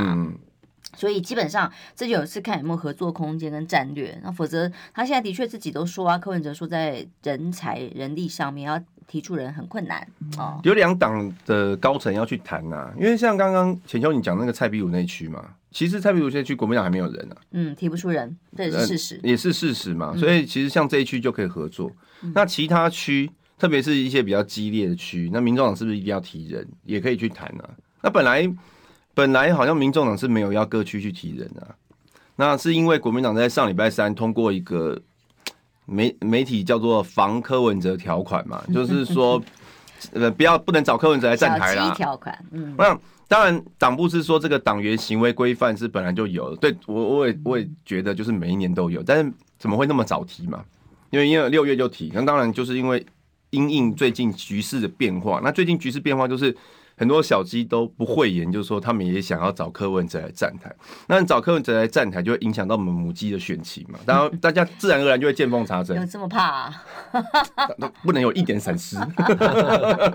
[0.96, 10.06] 所以基本上这就有一次看有没有合作空间跟战略，那否则他现在的确自己都说啊，柯文哲说在人才人力上面要提出人很困难。
[10.36, 15.44] 哦，有两党的高层要去谈呐、啊，因为像刚刚浅秋你讲那个蔡壁如那区嘛。
[15.72, 20.16] 其实蔡壁如现在去国民党还没有人呢、啊，嗯，提不出人，这也是事实，也是事实嘛。
[20.16, 21.88] 所以其实像这一区就可以合作，
[22.22, 27.70] 嗯、那其他区，特别是一些比较激烈的区，那民众党是不是一定要提人，也可以去谈呢、啊？
[28.02, 28.52] 那本来
[29.14, 31.74] 本来好像民众党是没有要各区去提人啊，
[32.36, 35.00] 那是因为国民党在上礼拜三通过一个
[35.86, 39.42] 媒媒体叫做防柯文哲条款嘛， 就是说
[40.12, 42.98] 呃不要不能找柯文哲来站台啦，条款，嗯，那。
[43.30, 50.64] 当然，党部是说这个党员行为规范是本来就有，对我我也我也觉得就是每一年都有，但是怎么会那么早提嘛？
[51.10, 53.06] 因为因为六月就提，那当然就是因为
[53.50, 56.52] 因应最近局势的变化，那最近局势变化就是。
[57.00, 60.70] 很多小鸡都不讳言，就是说他们也想要找柯文哲来站台。
[61.06, 63.98] 那找柯文哲来站台，就会影响到我们母鸡的选情嘛。
[64.04, 65.96] 然后 大家自然而然就会见缝插针。
[65.96, 66.84] 有这么怕啊？
[68.04, 68.98] 不能有一点闪失。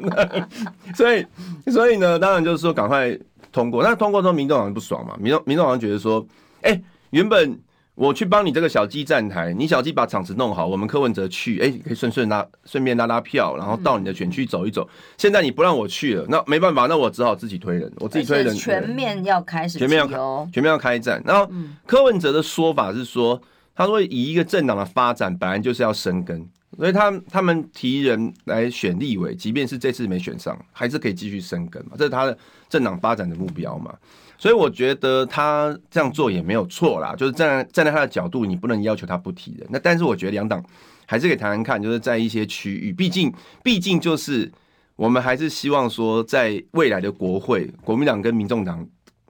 [0.93, 1.25] 所以，
[1.71, 3.17] 所以呢，当然就是说赶快
[3.51, 3.81] 通过。
[3.81, 5.17] 那通过之后，民众好像不爽嘛。
[5.19, 6.23] 民众民众好像觉得说，
[6.61, 7.59] 哎、欸，原本。
[7.95, 14.83] 我去帮你这个小鸡站台，你小鸡把场子弄好，我们柯文哲去，哎、欸，可以顺顺拉，顺便拉拉票，然后到你的选区走一走。
[14.83, 18.53] 嗯、现在你不让我去了，那没办法，那我只好自己推人，我自己推人。
[18.53, 20.17] 全面要开始，全面要开，
[20.51, 21.23] 全面要开战。
[21.25, 21.49] 然后
[21.85, 23.41] 柯文哲的说法是说，
[23.73, 26.45] 他说以一个政党的发展，本来就是要生根，
[26.77, 33.95] 所以他他们提人来选立委，即便是这次没选上，还是可以继续生根嘛，这是他的政党发展的目标嘛。
[34.37, 39.67] 所以我觉得他这样做也没有错啦，就是站在站在他的角度，你不能要求他不提人。
[39.69, 40.63] 那但是我觉得两党
[41.05, 44.51] 还是可以谈谈看，就是在一些区域，毕竟毕竟就是
[44.95, 48.85] 我们还是希望说，在未来的国会，国民党跟民众党，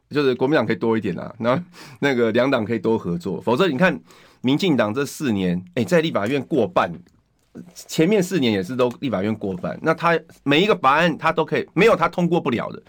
[0.09, 1.63] 就是国民党可以多一点啊，那
[1.99, 3.39] 那个两党可以多合作。
[3.41, 3.99] 否则你看，
[4.41, 6.91] 民进党这四年，哎，在立法院过半，
[7.73, 12.81] 前面四年也是都立法院过半，那他每一个法案他都可以，没有他通过不了的。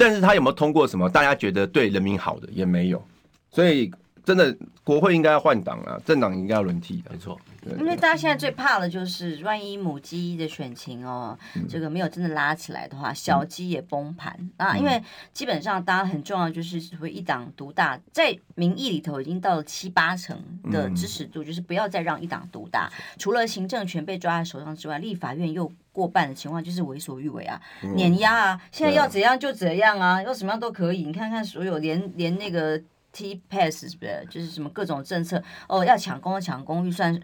[0.00, 1.08] 但是他有没有通过什么？
[1.08, 3.04] 大家觉得对人民好的也没有，
[3.50, 3.90] 所以
[4.24, 7.38] 真的国会应该要换党啊，政党应该要轮替的，没错。
[7.78, 14.76] 因为大家现在最怕的就是，万一母鸡的选情哦，嗯、这个没有真的拉起来的话，小鸡也崩盘、嗯、啊。
[14.78, 15.02] 因为
[15.34, 22.86] 基本上大家很重要就是所谓一党独大，在民意里头已经到了七八成的支持度，就是不要再让一党独大。
[22.86, 28.60] 嗯、除了行政权被抓在手上之外，立法院又过半的情况，就是为所欲为啊，嗯、碾压啊。
[28.72, 31.04] 现在要怎样就怎样啊，要什么样都可以。
[31.04, 32.80] 你看看所有连连那个
[33.12, 37.20] T Pass 是不是，就是什么各种政策哦，要抢攻抢攻预算。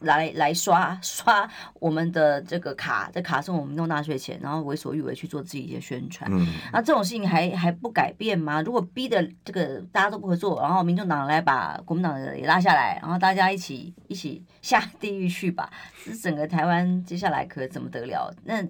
[0.00, 6.26] 来来刷刷我们的这个卡，这卡送我们弄纳税钱，然后为所欲为去做自己的宣传。
[6.32, 8.62] 嗯，那这种事情还还不改变吗？
[8.62, 15.70] 如果逼的这个大家都不合作，然后民众党来把国民党的也拉下来，然后大家一起一起下地狱去吧，
[16.06, 18.34] 这整个台湾接下来可怎么得了？
[18.44, 18.66] 那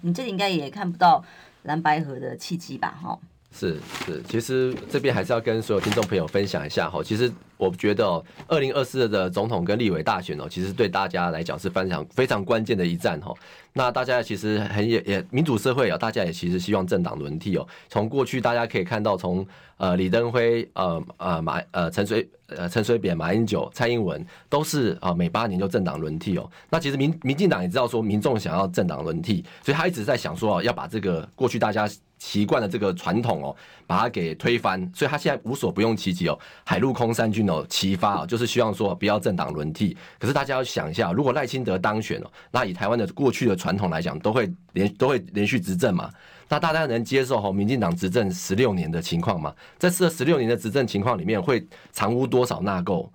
[0.00, 1.22] 你这里应该也看不到
[1.64, 2.98] 蓝白河的契机吧？
[3.02, 3.18] 哈。
[3.50, 7.02] 是是，其实这边还是要跟所有听众朋友分享一下哈。
[7.02, 13.34] 其实我觉得，二零二四的总统跟立委大选哦，其实对大家来讲是非常非常关键的一战哈。
[13.72, 17.66] 那大家其实很也也民主社会啊，大家也其实希望政党轮替哦。
[17.88, 19.44] 从过去大家可以看到，从
[19.78, 26.48] 呃李登辉呃呃马呃陈水呃陈水扁马英九蔡英文都是啊每八年就政党轮替哦。
[26.68, 31.88] 那其实民民进党也知道说民众想要政党轮替，所以他一直在想说要把这个过去大家。
[32.18, 39.96] 习惯的这个传统哦，把它给推翻，所以他现在无所不用其极哦，海陆空三军哦齐发哦，就是希望说不要政党轮替。
[40.18, 46.10] 可是大家要想一下，如果赖清德当选哦，那以台湾的过去的传统来讲，都会连都会连续执政嘛，
[46.48, 49.54] 那大家能接受哈民进党执政十六年的情况吗？
[49.78, 53.08] 在这十六年的执政情况里面，会藏污多少纳垢？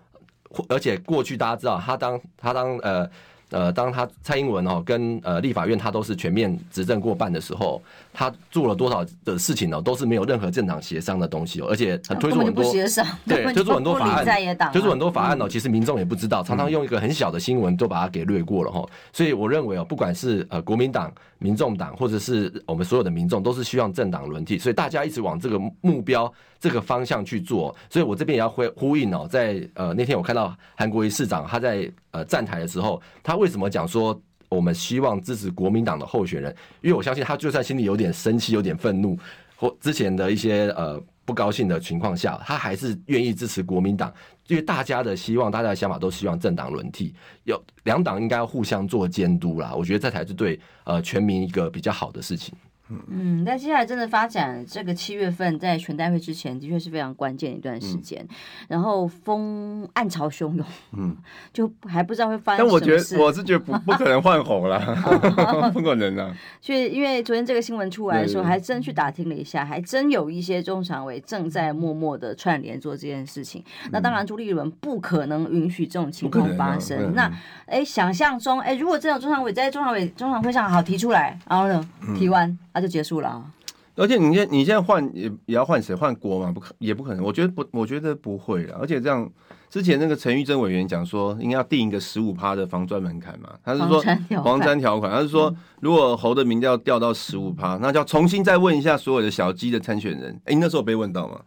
[0.69, 3.09] 而且过去大家知道，他当他当呃。
[3.49, 7.79] 呃，当他蔡英文哦跟呃立法院他都是全面执政过半的时候，
[8.13, 9.81] 他做了多少的事情呢？
[9.81, 14.25] 都是没有任何政党协商的东西哦，而且推出很多协商，对，推出很多法案，
[14.71, 18.85] 推出很多法案哦，嗯、其实民众也不知道，常常用一个很小的新闻都把它给略过了哈。
[19.11, 27.75] 所以我认为哦，不管是呃国民党、民众党，或者是我们所有的民众，都是希望政党轮替，所以大家一直往这个目标、这个方向去做。
[27.89, 34.19] 所以我这边也要呼呼应哦，在呃那天我看到韩国瑜市长他在呃站台的时候，他为什么讲说
[34.53, 36.55] 我们希望支持国民党的候选人？
[36.81, 39.17] 因为我相信他就算心里有点生气、有点愤怒，
[39.55, 44.13] 或之前的一些呃不高兴的情况下，他还是愿意支持国民党。
[44.47, 47.13] 因为大家的希望，大家的想法都希望政党轮替，
[47.45, 49.73] 有两党应该互相做监督啦。
[49.73, 52.53] 我觉得这才是对呃全民一个比较好的事情。
[52.89, 58.21] 嗯，但接下来真的发展，这个七月份在全代会之前，的确是非常关键一段时间。
[58.21, 58.35] 嗯、
[58.67, 61.15] 然后风暗潮汹涌，嗯，
[61.53, 62.85] 就还不知道会发生什么事。
[62.85, 64.79] 但我觉得我是觉得不不可能换红了，
[65.73, 66.35] 不可能啊。
[66.61, 73.63] 所以因为昨天这个新闻出来的时候，还真去打听了一下，还真有一些中常委正在默默的串联做这件事情。
[73.85, 77.07] 嗯、那当然，朱立伦不可能允许这种情况发生。
[77.07, 77.31] 啊、那
[77.65, 82.55] 哎，想象中哎，如果这种中常委在中常委中常会上好提出来，然后呢，提完。
[82.73, 83.51] 那就结束了啊！
[83.95, 85.93] 而且你现你现在换也也要换谁？
[85.93, 86.51] 换郭嘛？
[86.51, 87.23] 不可也不可能。
[87.23, 88.75] 我觉得不，我觉得不会了。
[88.81, 89.31] 而且这样，
[89.69, 93.49] 之前那个陈玉珍委员讲说，应该要定一个十五趴的防专门槛嘛。
[93.63, 94.01] 他是说
[94.41, 100.33] 黄毡条款，他是说如果侯的民调掉到十五趴，那就要重新再问一下所有的小鸡的参选人。
[100.45, 101.39] 哎、欸，那时候有被问到吗？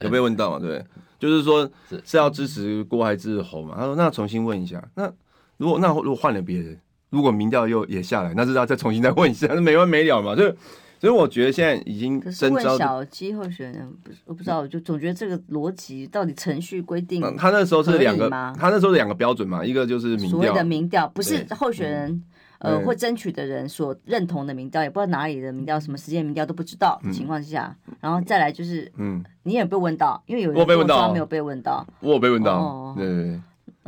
[0.00, 0.58] 有被问到吗？
[0.58, 0.84] 对，
[1.18, 1.66] 就是说
[2.04, 3.76] 是要支持郭还是侯嘛？
[3.78, 4.86] 他说那重新问一下。
[4.94, 5.10] 那
[5.56, 6.78] 如果那如果换了别人？
[7.14, 10.34] 如果民调又也下来，那是要再重新再问一下，那没完没了嘛？
[10.34, 10.52] 所以，
[11.00, 22.22] 所以我觉得现在已经征招小鸡候选人，不是我不知道，我就总觉得这个逻辑到底程序规定，他那时候是两个，他那时候是两个标准嘛，一个就是民调，所谓的民调不是候选人
[22.58, 31.12] 呃会争取的人所认同的民调，也不知道哪里的民调，什么时间民调都不知道的情况下，然后再来就是，嗯，你也被问到，因为有人被问到。
[31.12, 33.40] 没有被问到，我有被问到，对对，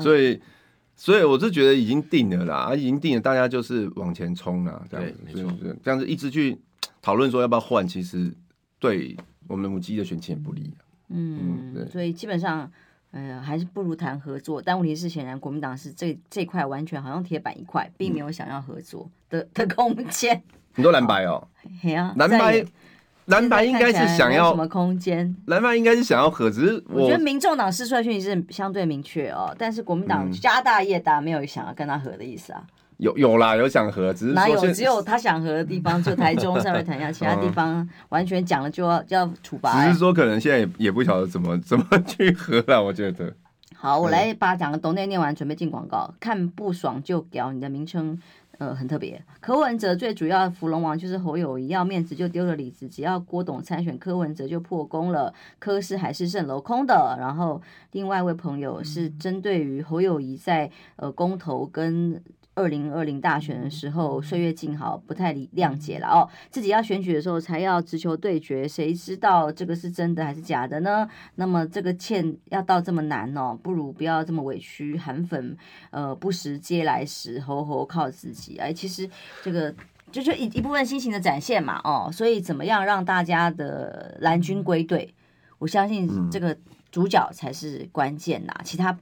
[0.05, 0.41] 所以。
[0.97, 5.53] 所以我是觉得已经定了啦，啊，已经定了，大家就是往前冲啦，这样子，没错，
[5.85, 6.59] 这样子一直去
[7.03, 8.33] 讨论说要不要换，其实
[8.79, 9.15] 对
[9.47, 10.73] 我们母鸡的选情也不利。
[11.09, 12.71] 嗯，对，所以基本上，
[13.11, 14.61] 哎呀，还是不如谈合作。
[14.61, 20.43] 但问题是，显然国民党是这这块完全好像铁板一块，并没有想要合作的的空间。
[20.73, 21.47] 很多蓝白哦，
[21.83, 22.65] 嘿啊，蓝白。
[23.27, 25.35] 蓝白应该是想要什么空间？
[25.47, 32.63] 蓝白应该是想要和，只是我，我觉得民众党释出来讯息是相对明确哦，但是国民党家大业大，没有想要跟他和的意思啊。
[32.99, 34.73] 有有啦，有想和，只是哪有？
[34.73, 39.85] 只有他想和的地方，就台中稍微谈一下，其他地方完全讲了就要就要处罚。
[39.85, 43.35] 只是说可能现在也也不晓得怎么怎么去和了，我觉得。
[43.75, 46.11] 好，我来把讲个懂内念完，准备进广告。
[46.19, 48.19] 看不爽就屌你的名称。
[48.59, 49.23] 呃，很特别。
[49.41, 55.33] 柯文哲最主要的扶龙王就是侯友谊，要面子就丢了里子，只要郭董参选，柯文哲就破功了。
[55.59, 57.17] 柯是还是蜃楼空的。
[57.19, 57.61] 然后
[57.93, 62.23] 另外一位朋友是针对于侯友谊在呃公投跟。
[62.57, 66.27] 二零二零大选的时候，岁月静好，不太理谅解了哦。
[66.51, 71.07] 自己要选举的时候，才要直球对决，谁知道这个是真的还是假的呢？
[71.35, 75.55] 那么这个欠要到这么难哦，不如不要这么委屈，韩粉
[75.91, 78.57] 呃不时嗟来食，吼吼靠自己。
[78.57, 79.09] 哎，其实
[79.43, 79.73] 这个
[80.11, 82.11] 就是一一部分心情的展现嘛哦。
[82.11, 85.15] 所以怎么样让大家的蓝军归队？
[85.59, 86.57] 我相信这个
[86.91, 88.99] 主角才是关键呐，其他。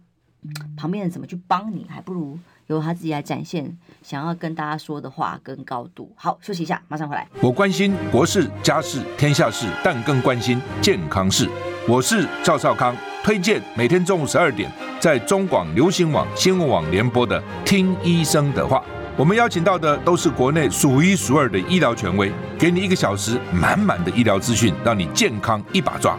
[0.77, 6.13] 旁边人怎么去帮你，还不如由他自己来展现想要跟大家说的话跟高度。
[6.17, 7.29] 好，休息一下，马上回来。
[7.41, 11.49] 我关心国事、家事、天下事，但更关心健康事。
[11.87, 18.79] 我是赵少康，推荐每天中午十二点在中广流行网、新闻网联播的《听医生的话》。
[19.17, 26.19] 我们邀请到的都是国内数一数二的医疗权威，给你一个小时满满的医疗资讯，让你健康一把抓。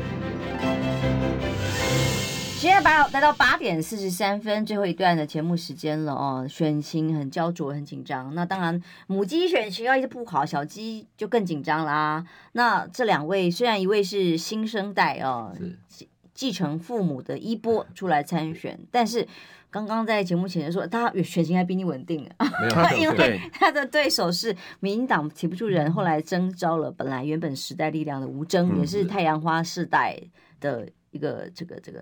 [2.61, 6.45] 现在八来到八点四十三分，最后一段的节目时间了哦。
[6.47, 8.35] 选情很焦灼，很紧张。
[8.35, 12.23] 那当然，母鸡选情要一直不好，小鸡就更紧张啦。
[12.51, 15.51] 那这两位虽然一位是新生代哦，
[15.87, 19.27] 继继承父母的衣钵出来参选，但是
[19.71, 22.47] 刚刚在节目前说，他选情还比你稳定啊，
[22.95, 30.15] 因为他的对手是民进党提不出人，后来征召了本来原本时代力量的吴峥，也是太阳花世代
[30.59, 30.87] 的。
[31.11, 31.99] 一个这个这个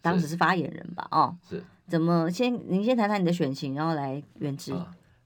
[0.00, 1.06] 当时是发言人吧？
[1.10, 2.52] 哦，是怎么先？
[2.68, 4.72] 您先谈谈你的选情，然后来元之。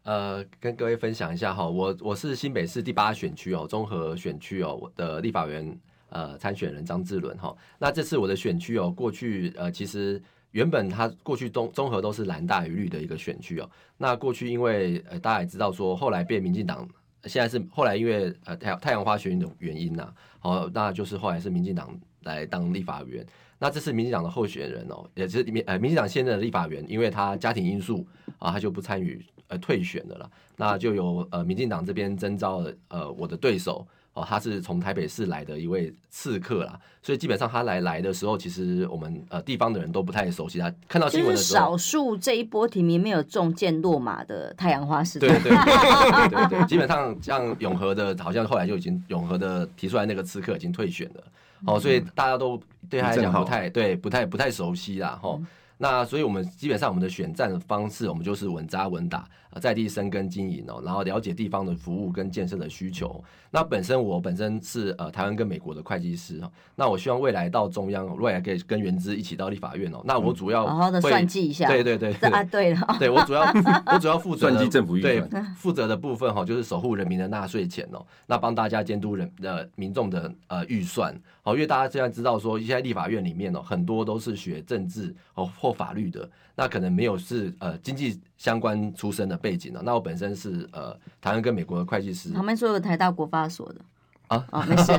[0.02, 5.78] 呃，跟各位分享一下哈，我我是新北市第八选区哦，综合选区哦，我的立法员
[6.10, 7.54] 呃参选人张志伦哈。
[7.78, 10.22] 那这次我的选区哦，过去呃其实
[10.52, 13.68] 原本他过去综综合都是蓝大于绿的一个选区哦。
[13.98, 16.88] 那过去因为呃大家也知道说，后来被民进党
[17.24, 21.98] 现在是后来因为呃太太阳花学运的原因呐，好，那就是后来是民进党。
[22.26, 23.24] 来当立法员，
[23.58, 28.06] 那这是民进党的候选人哦，也是民呃民进党现任的立法员，因为他家庭因素
[28.38, 51.24] 啊，他就不参与呃退选的了，那就由呃民进党这边征召了呃我的对手哦，他是从台北市来的一位刺客啦，所以基本上他来来的时候，其实我们呃地方的人都不太熟悉他，看到新闻的时候，少数这一波提名没有中箭落马的太阳花是，对对对对对对，基本上像永和的，好像后来就已经永和的提出来那个刺客已经退选了。
[51.64, 55.40] 哦，所以大家都对他来讲不太对，不太不太熟悉啦，吼。
[55.78, 59.28] 那所以我们基本上我们的选战的方式，我们就是稳扎稳打，
[59.60, 63.22] 在地生根经营哦，然后了解地方的服务跟建设的需求。
[63.50, 66.42] 那本身我本身是呃台湾跟美国的会计师，
[66.74, 70.02] 那我希望未来到中央，未来可以跟原资一起到立法院哦。
[70.04, 73.42] 那我主要好好的算计一下，对对 对，啊对了，对我主要
[73.86, 75.22] 我主要负责算计政府对
[75.56, 89.80] 负责的部分哈，就是守护人民的纳税钱哦，那帮大家监督人的民众的呃预算哦，因为大家现在知道说，现在立法院里面哦，很多都是学政治哦或法律的，那可能没有是呃经济相关出身的背景呢。
[89.84, 93.80] 那我本身是呃台湾跟美国的会计师，旁边说有台大国发所的
[94.26, 94.98] 啊啊，没事，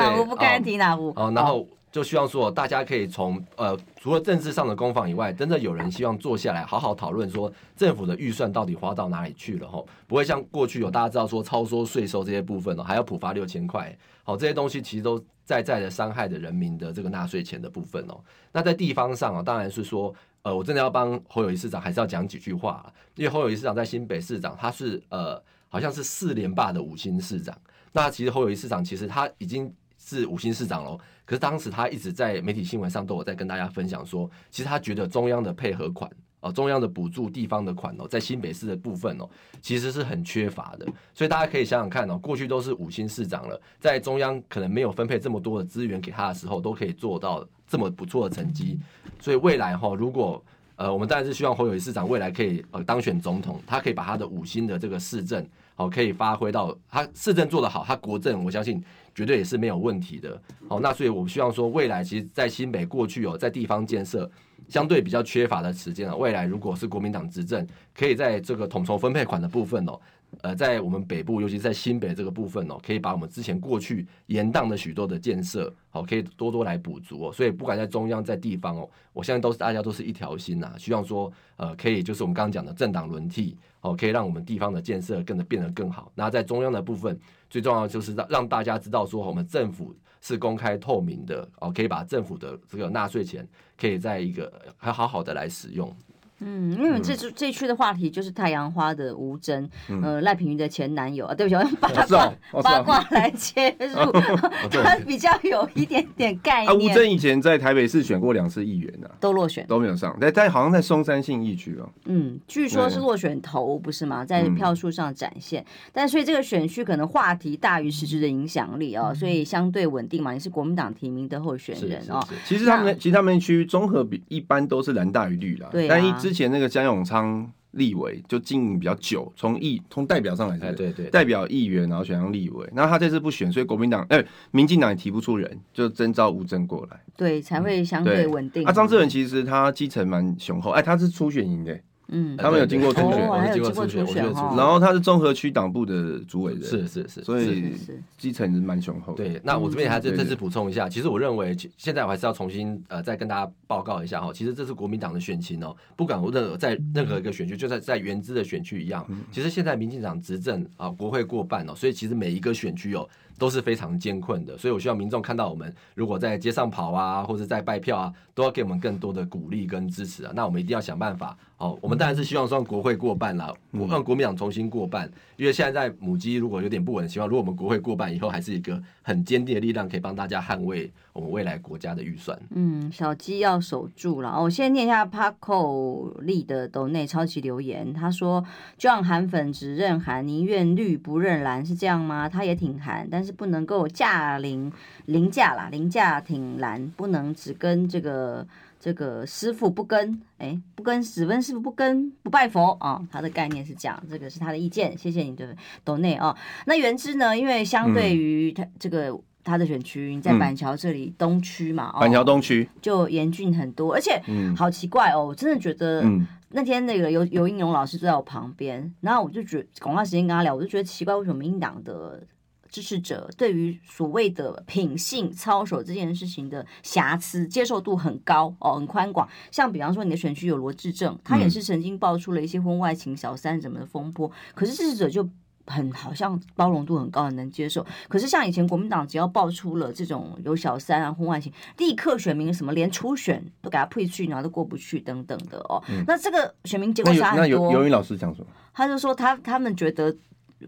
[0.00, 1.12] 哪壶 不开提哪壶。
[1.16, 18.18] 哦，然后就希望说大家可以从呃除了政治上的攻防以外，真的有人希望坐下来好好讨论说政府的预算到底花到哪里去了哈，不会像过去有大家知道说超收税收这些部分哦，还要普发六千块，好这些东西其实都在在的伤害的人民的这个纳税钱的部分哦。
[18.52, 20.14] 那在地方上啊，当然是说。
[20.48, 27.54] 呃，我真的要帮侯友谊市长，还是要讲几句话，啊，因为侯友谊市长在新北市长，他是呃，好像是四连霸的五星市长。
[27.92, 36.10] 那其实侯友谊市长其实他已经是五星市长了，可是当时他一直在媒体新闻上都有在跟大家分享说，其实他觉得中央的配合款
[36.40, 39.28] 哦，中央的补助地方的款哦，在新北市的部分哦，
[39.60, 40.86] 其实是很缺乏的。
[41.14, 48.78] 所以大家可以想想看哦，过去都是五星市长了，在中央可能没有分配这么多的资源给他的时候，都可以做到这么不错的成绩。
[49.20, 50.42] 所以未来哈，如果
[50.76, 58.80] 呃，我们当然是希望侯友谊市长未来可以呃当选总统，他可以把他的五星的这个市政，好可以发挥到他市政做得好，他国政我相信
[59.12, 60.40] 绝对也是没有问题的。
[60.68, 64.30] 好，那所以我们希望说，未来其实，在新北过去哦，在地方建设
[64.68, 69.98] 相对比较缺乏的时间啊，未来如果是国民党执政，可以在这个统筹分配款的部分哦。
[70.42, 77.32] 呃，在我们北部，尤其在新北这个部分哦，可以把我们之前过去延宕的许多的建设，好，可以多多来补足哦。
[77.32, 86.12] 所以不管在中央在地方哦，我相信都是大家都是一条心呐，希望说呃，可以就是我们刚刚讲的政党轮替，哦，可以让我们地方的建设更的变得更好。
[86.14, 87.18] 那在中央的部分，
[87.50, 95.92] 最重要就是让让大家知道说，我们政府是公开透明的，哦，可以把政府的这个纳税钱可以在一个还好好的来使用。
[96.40, 99.68] 嗯，因为这这这区的话题就是太阳花的吴峥，
[100.02, 104.12] 呃，赖品妤的前男友啊，对不起，我 用八卦八卦来切入，
[104.82, 106.70] 他比较有一点点概念。
[106.70, 111.88] 啊，吴峥以前在台北市选过两次议员呢，都落选，都没有上，但但好像在松山信义区哦。
[112.04, 114.24] 嗯，据说是落选头不是吗？
[114.24, 120.32] 在票数上展现，但所以这个选区可能话题大于实质的影响力哦，所以相对稳定嘛。
[120.32, 122.24] 你是国民党提名的候选人哦。
[122.44, 138.62] 其实他们其实他们区综合比一般都是蓝大于绿啦，对，但一之前那个江永昌立委就经营比较久，从议从代表上来说，对对，代表议员然后选上立委，那他这次不选，所以国民党哎，民进党也提不出人，就征召吴征过来，对，才会相对稳定。
[138.64, 141.80] 啊，张志文其实他基层蛮雄厚，哎，他是初选赢的。
[142.10, 147.74] 嗯，他们有经过初选，还有经过初选，然后他是综合区党部的主委人，是是是，所以
[148.16, 149.12] 基层是蛮雄厚。
[149.12, 163.06] 对，那我这边还是再次补充一下，其实我认为现在我还是要重新呃再跟大家报告一下哈，其实这是国民党的选情哦，不管任何在任何一个选区，就在在原资的选区一样，其实现在民进党执政啊，国会过半哦，所以其实每一个选区哦。
[163.38, 170.32] 都是非常艰困的，所以我希望民众看到我们，如果在街上跑啊，或者在拜票啊，都要给我们更多的鼓励跟支持啊。
[170.34, 171.78] 那我们一定要想办法哦。
[171.80, 182.36] 我们当然是希望说国会过半啦，我让国民党重新过半，因为现在在母鸡如果有点不稳，希望如果我们国会过半以后，还是一个很坚定的力量，可以帮大家捍卫我们未来国家的预算。
[182.50, 184.36] 嗯，小鸡要守住了。
[184.42, 188.44] 我先念一下 Paco 力的斗内超级留言，他说
[188.76, 192.28] ：“就让韩粉只认韩，宁愿绿不认蓝，是这样吗？
[192.28, 194.72] 他也挺韩，但是。”是不能够驾临
[195.04, 198.46] 凌驾啦，凌驾挺难，不能只跟这个
[198.80, 205.54] 这个师傅不跟，哎，不跟只跟师傅不跟不拜佛啊、哦，他的概念是这样，这个是他的意见，谢谢你的
[205.84, 206.34] 斗内啊。
[206.64, 207.36] 那原之呢？
[207.36, 209.14] 因为相对于他这个
[209.44, 214.22] 他的选区，你在板桥这里东区嘛，板桥东区就严峻很多，而且
[214.56, 216.02] 好奇怪哦，我真的觉得
[216.50, 222.22] 那天那个尤尤英勇老师坐在我旁边，然后我就觉得广告时间跟他聊，我就觉得奇怪，为什么民进党的。
[222.68, 229.28] 支持者对于所谓的品性操守这件事情的瑕疵接受度很高哦，很宽广。
[229.50, 235.28] 像比方说你的选区有罗志正，他也是曾经爆出了一些婚外情、小三什么的风波，可是支持者就
[235.66, 237.84] 很好像包容度很高，很能接受。
[238.08, 245.82] 可是像以前国民党只要爆出了这种有小三啊、婚外情，立刻选民什么连初选都给他退去，然后都过不去等等的哦。
[245.88, 247.40] 嗯、那这个选民结果差很多。
[247.40, 248.46] 那游游泳老师讲什么？
[248.72, 250.14] 他就说他他们觉得。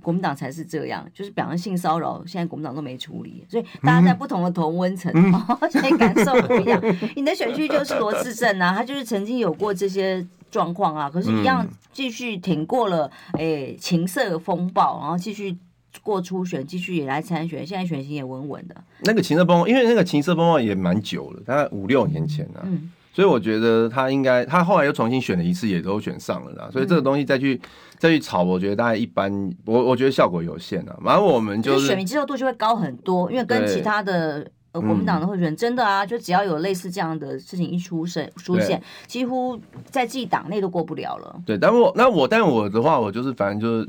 [0.02, 6.80] 国民党才是这样，就是表扬性骚扰，现在国民党都没处理，所以大家在不同的同温层，嗯哦， 所以感受不一样。
[7.16, 15.56] 你的选区就是罗志正啊，他就是曾经有过这些状况啊，可是，一样继续挺过了诶情色风暴，然后继续
[16.02, 18.76] 过初选，继续也来参选，现在选情也稳稳的。
[19.00, 22.62] 那个情色风暴，因为那个情色风暴也蛮久了，大概五六年前了，啊。
[22.66, 26.68] 嗯所以我觉得他应该，他后来又重新选了一次，也都选上了啦。
[26.72, 27.60] 所以这个东西再去
[27.98, 30.96] 再去炒，我觉得大概一般，我我觉得效果有限啊。
[31.04, 41.42] 反正我们就是选民接受度就会高很多，因为跟其他的呃国民党的候选人真的啊，就只要有类似这样的事情一出现出现，几乎在自己党内都过不了了。
[41.44, 43.88] 对，但我那我但我的话，我就是反正就是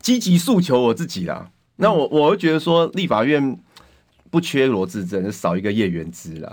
[0.00, 1.50] 积极诉求我自己啦。
[1.76, 3.58] 那我我会觉得说立法院。
[4.32, 6.50] 不缺罗志正，就少一个叶元之了。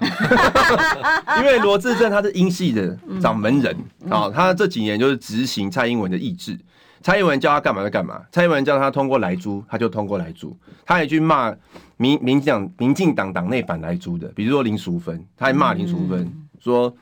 [1.40, 3.74] 因为罗志正他是英系的掌门人
[4.10, 6.60] 啊，他这几年就是执行蔡英文的意志，
[7.02, 10.54] 蔡英文叫他干嘛就干嘛，蔡英文叫他通过莱租，他就通过莱租。
[10.86, 11.56] 他也去骂
[11.96, 16.30] 民民进党民进党党内反莱租的，比如说林淑芬，他还骂林淑芬
[16.62, 16.94] 说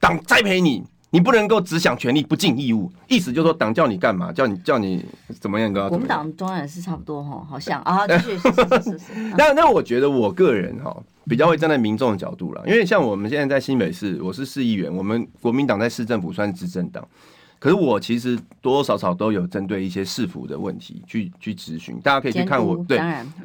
[0.00, 0.82] 党栽培你。
[1.14, 5.04] 你不能够只想权利不尽义务，意思就是说党叫你干嘛，叫你叫你
[5.40, 5.88] 怎么样都要。
[5.88, 9.12] 我们党中央也是差不多哈，好像啊， 继续是是是是。
[9.38, 10.92] 那那我觉得我个人哈
[11.26, 17.06] 比较会站在民众的角度了，因为像我们现在在新北市，我是市议员，我们国民党在市政府算是执政党。
[17.64, 22.98] 可是我其实多多少少都有针对一些市府的问题去去咨询，大家可以去看我对，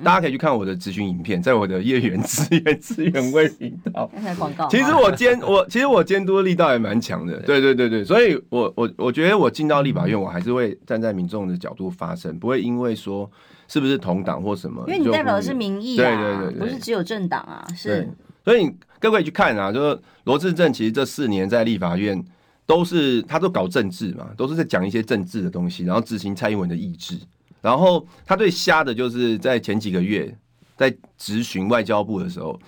[0.04, 4.12] 大家可以去看我的咨询影片，在我的叶元之资源资源微频道。
[4.38, 4.68] 广告。
[4.68, 13.32] 其实我监我其实我监督的力道也蛮强的，对对对对，所以我我我觉得我进到立法院，我还是会站在民众的角度发声，不会因为说
[13.70, 18.06] 是不是同党或什么，因为你代表的是民意啊，对对对，不是只有政党啊，是。
[18.44, 22.22] 所以各位去看啊，就是罗志正其实这四年在立法院。
[22.70, 27.18] 都是他都搞政治嘛，都是在讲一些政治的东西，然后执行蔡英文的意志。
[27.64, 30.32] 然后他最瞎的就是在前几个月
[30.78, 32.60] 在质询外交部的时候，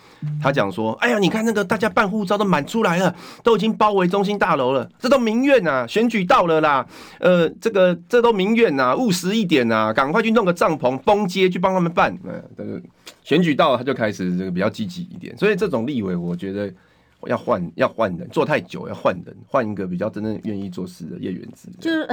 [0.41, 6.84] 他讲说：“哎呀，你看那个大家办护照都满出来了，都已经包围中心大楼了，这都民怨呐，选举到了啦，
[7.20, 12.12] 呃，这个这都民怨呐，务实一点呐，赶快去弄个帐篷封街去帮他们办。
[12.24, 12.82] 嗯，这个
[13.24, 16.74] 选举到了他就开始这个比较积极一点，所以这种立委我觉得。”
[17.28, 21.69] 要换要换人，做太久要换人，换一个比较真正愿意做事的叶元之。
[21.80, 22.07] 就是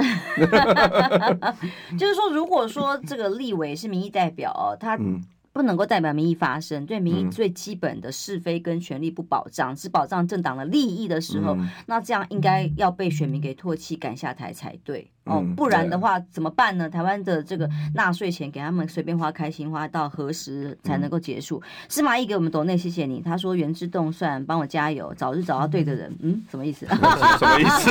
[1.97, 4.95] 就是说，如果说这个立委是民意代表，他。
[4.95, 11.57] 嗯不能够代表民意发声，对民意最基本的是非跟权利不保障，只保障政党的利益的时候，
[11.87, 15.09] 那这样应该要被选民给唾弃赶下台才对。
[15.29, 16.89] 哦，不然的话怎么办呢？
[16.89, 21.61] 台湾的这个纳税钱给他们随便花开心花，到何时才能够结束？
[21.87, 23.21] 司马懿给我们抖内，谢谢你。
[23.21, 26.13] 他说原之动算，帮我加油，早日找到对的人。
[26.21, 26.85] 嗯，什么意思？
[26.89, 27.89] 什么意思？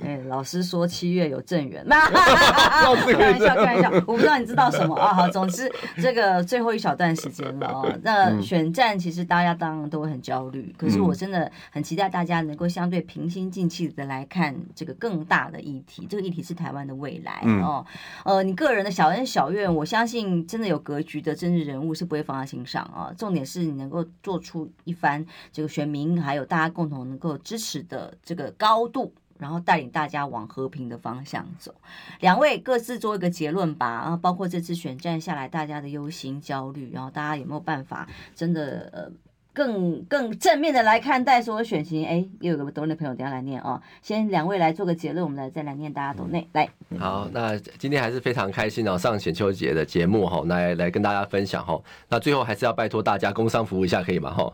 [0.04, 1.84] 哎，老师说七月有正缘。
[1.90, 5.12] 开玩笑，开玩笑，我不知道你知道什么啊？
[5.12, 7.92] 好，总之这个最后一小段时间了哦。
[8.02, 16.03] 那选战其实大家当然都会很焦虑，可是我真的很期待大家能够相对平心静气的来看这个更大的议题。
[16.06, 17.86] 这个议题是台湾的未来、嗯、哦，
[18.24, 23.12] 呃，你个人的小恩小怨，我相信真的有格局的政治人物是不会放在心上啊。
[23.16, 31.74] 重点是你能够做出一番这个选民还有大家共同能够支持的这个高度，然后带领大家往和平的方向走。
[32.20, 39.12] 两位各自做一个结论吧，啊，包括这次选战下来大家的忧心焦虑，然后大家有没有办法真的呃。
[39.54, 43.80] 更更正面的来看待所有选情，哎，又有个懂内朋友等下来念哦。
[44.02, 46.68] 先两位来做个结论，我们来再来念大家懂内来。
[46.98, 51.80] 好，那今天还是非常开心哦，上选秋节的节目哈，来来跟大家分享哈。
[52.08, 54.30] 那最后还是要拜托大家工商服务一下，可以吗？
[54.34, 54.52] 哈。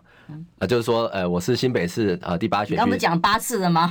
[0.60, 3.90] 啊，就是说，呃，我是新北市啊第八选区，我们讲八次了吗？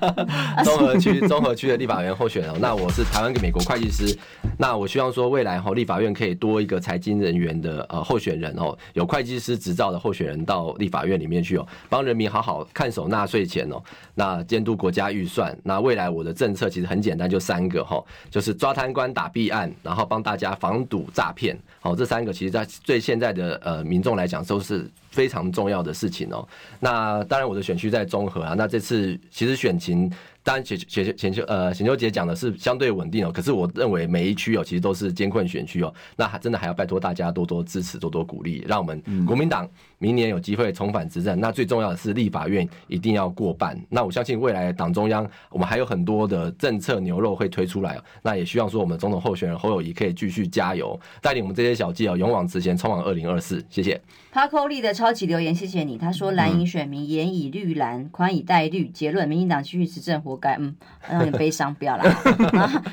[0.62, 4.14] 综合区综合区的立法员候选人，那我是台湾美国会计师，
[4.58, 13.82] 那我希望说未来哈立法院可以多一个财经人员的呃候选人哦，有会计师执照的候选人到立法院里面去哦，帮人民好好看守纳税钱哦，
[14.14, 24.88] 那监督国家预算，那未来我的政策其实很简单，就三个哈，就是抓贪官打弊案，然后帮大家防堵诈骗，好，这三个其实在对现在的呃民众来讲都是。
[25.10, 26.46] 非常重要的事情哦。
[26.78, 28.54] 那当然，我的选区在中和啊。
[28.56, 30.08] 那这次其实选情。
[30.42, 39.68] 当然，浅浅浅秋呃浅秋节讲的是相对稳定哦，可是我认为每一区哦其实都是艰困选区哦，那还真的还要拜托大家多多支持，多多鼓励，让我们国民党
[40.00, 41.38] 明年有机会重返执政。
[41.38, 43.80] 那最重要的是立法院一定要过半。
[43.88, 48.04] 那我相信未来党中央我们还有很多的政策牛肉会推出来哦。
[48.22, 53.64] 那也希望说我们总统候选人侯友谊可以继续加油，带领我们这些小鸡哦勇往直前，冲往二零二四。
[53.68, 54.00] 谢谢。
[54.32, 55.98] Paco 力的超级留言，谢谢你。
[55.98, 58.86] 他说蓝营选民严以绿蓝，宽以待绿。
[58.88, 60.20] 结论：民进党继续执政。
[60.20, 60.76] 活该，嗯，
[61.14, 62.02] 有点悲伤，不要了。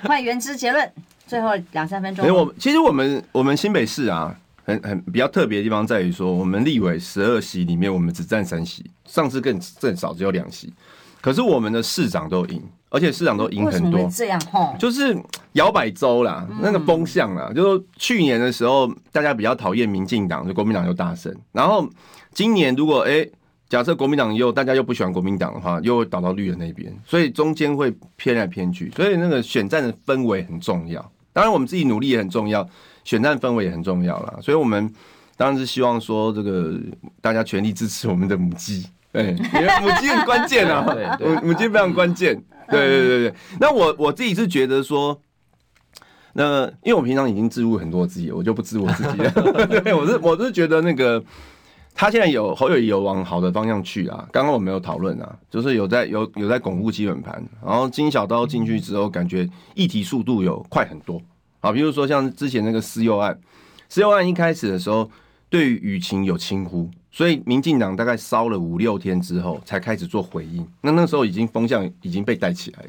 [0.03, 0.89] 欢迎元之结论，
[1.25, 2.25] 最后两三分钟。
[2.33, 4.33] 我其实我们我们新北市啊，
[4.67, 10.71] 很很比较特别的地方在于说，我们立委十二席里面，我们只占三席，上次更更少，只有两席。
[11.21, 14.07] 可是我们的市长都赢，而且市长都赢很多。
[14.13, 15.17] 这样吼，就是
[15.53, 21.35] 摇摆州啦，那个风向啦，就是去年的时候，大家比较讨厌民进党，就国民党又大胜。
[21.51, 21.89] 然后
[22.33, 23.11] 今年如果哎。
[23.11, 23.31] 欸
[23.69, 31.01] 假设国民党又大家又不喜欢国民党的话，又会倒到绿的那边，所以中间会偏来偏去，所以那个选战的氛围很重要。
[31.33, 32.65] 当然，我们自己努力也很重要，
[33.07, 34.33] 选战氛围也很重要啦。
[34.41, 34.93] 所以我们
[35.37, 36.77] 当然是希望说，这个
[37.21, 40.85] 大家全力支持我们的母鸡，对，因为母鸡很关键啊，
[41.23, 42.35] 母母鸡非常关键。
[42.69, 45.17] 对对对对，那我我自己是觉得说，
[46.33, 49.31] 那因为我平常已经置入很多自己，我就不置我自己了。
[49.81, 51.23] 对，我是我是觉得那个。
[51.99, 61.19] 他现在有侯友宜有往好的方向去啊，刚刚我们有讨论啊，就是有在有有在巩固基本盘，然后金小刀进去之后，感觉议题速度有快很多
[61.67, 63.37] 啊，比如说像之前那个私幼案，
[63.89, 65.09] 私幼案一开始的时候
[65.49, 72.85] 对于舆情有轻忽，所以民进党大概烧了五六天之后才开始做回应，那那时候已经风向已经被带起来，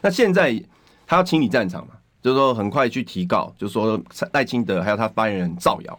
[0.00, 0.62] 那现在
[1.06, 4.00] 他要清理战场嘛，就是说很快去提告，就说
[4.32, 5.98] 赖清德还有他发言人造谣，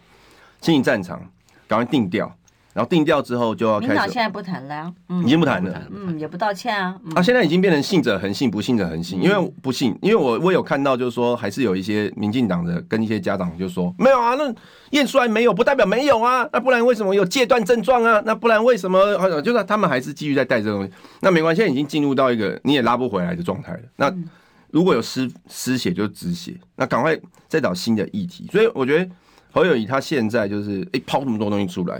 [0.61, 1.21] 清理战场。
[1.69, 2.35] 赶快定调，
[2.79, 4.13] 然后定调之后就要开始。
[4.13, 6.97] 现在不谈了呀，已经不谈了，嗯，也不道歉啊。
[7.13, 9.21] 啊，现在已经变成信者恒信，不信者恒信。
[9.21, 14.55] 因为不信，因为我我有看到，就是说还是有一些民进党的跟一些家长就说，没有啊，那
[14.91, 18.23] 验出来没有，不代表没有啊，那不然为什么有戒断症状啊？
[18.25, 20.93] 那不然为什么好像就是他们还是继续在带这个东西？
[21.19, 23.79] 那没关系，现在已经进入到一个你也拉不回来的状态了。
[23.97, 24.09] 那
[24.71, 27.19] 如果有失失血就止血，那赶快
[27.49, 28.47] 再找新的议题。
[28.53, 29.11] 所以我觉得。
[29.51, 31.99] 侯友谊他现在就是哎抛这么多东西出来，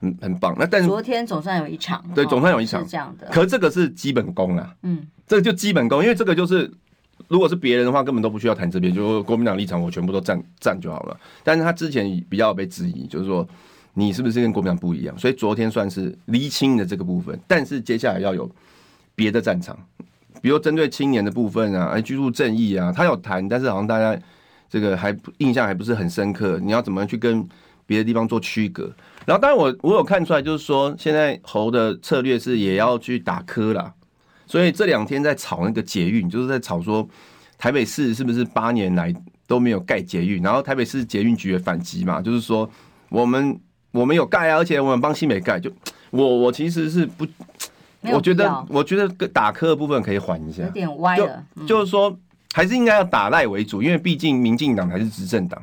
[0.00, 0.54] 很很棒。
[0.58, 3.26] 那但是昨天总算有一场，对，总算有一场是这样的。
[3.28, 6.70] 可是这个是基本功啊，嗯，这个就基本功，因为这个就是
[7.28, 11.16] 如果是别人的话，根本都不需要谈这边，就国民党立场我全部都站站就好了。
[11.44, 13.46] 但是他之前比较被质疑，就是说
[13.94, 15.18] 你是不是跟国民党不一样？
[15.18, 18.50] 所以昨天算是厘清的这个部分，但是接下来要有
[19.14, 19.78] 别的战场，
[20.40, 24.20] 比如针对青年的部分啊，哎居住正义啊，他有谈，但是好像大家。
[24.72, 27.44] 这个还印象还不是很深刻，你要怎么去跟
[27.86, 28.88] 别的地方做区隔？
[29.30, 33.94] 然后当然我我有看出来，就是说现在侯的策略是也要去打科啦，
[34.44, 37.08] 所以这两天在吵那个捷运，就是在吵说
[37.56, 39.14] 台北市是不是八年来
[39.46, 42.68] 都没有盖捷运，然后台北市捷运局也反击嘛，就是说
[43.08, 43.56] 我们
[43.92, 45.70] 我们有盖啊，而且我们帮新北盖，就
[46.10, 47.24] 我我其实是不。
[48.02, 51.44] 我觉得，我觉得打科的部分可以缓一下，有点歪了。
[51.54, 52.18] 就就是说，
[52.54, 55.62] 还是应该要打赖为主，因为毕竟民进党还是执政党。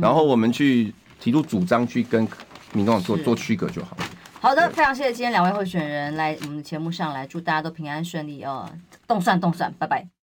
[0.00, 2.26] 然后我们去提出主张，去跟
[2.72, 3.96] 民众党做做区隔就好。
[4.40, 8.70] 好的，非常谢谢今天两位候选人来我们的节目上来，祝大家都平安顺利哦。
[9.06, 10.17] 动算动算，拜拜。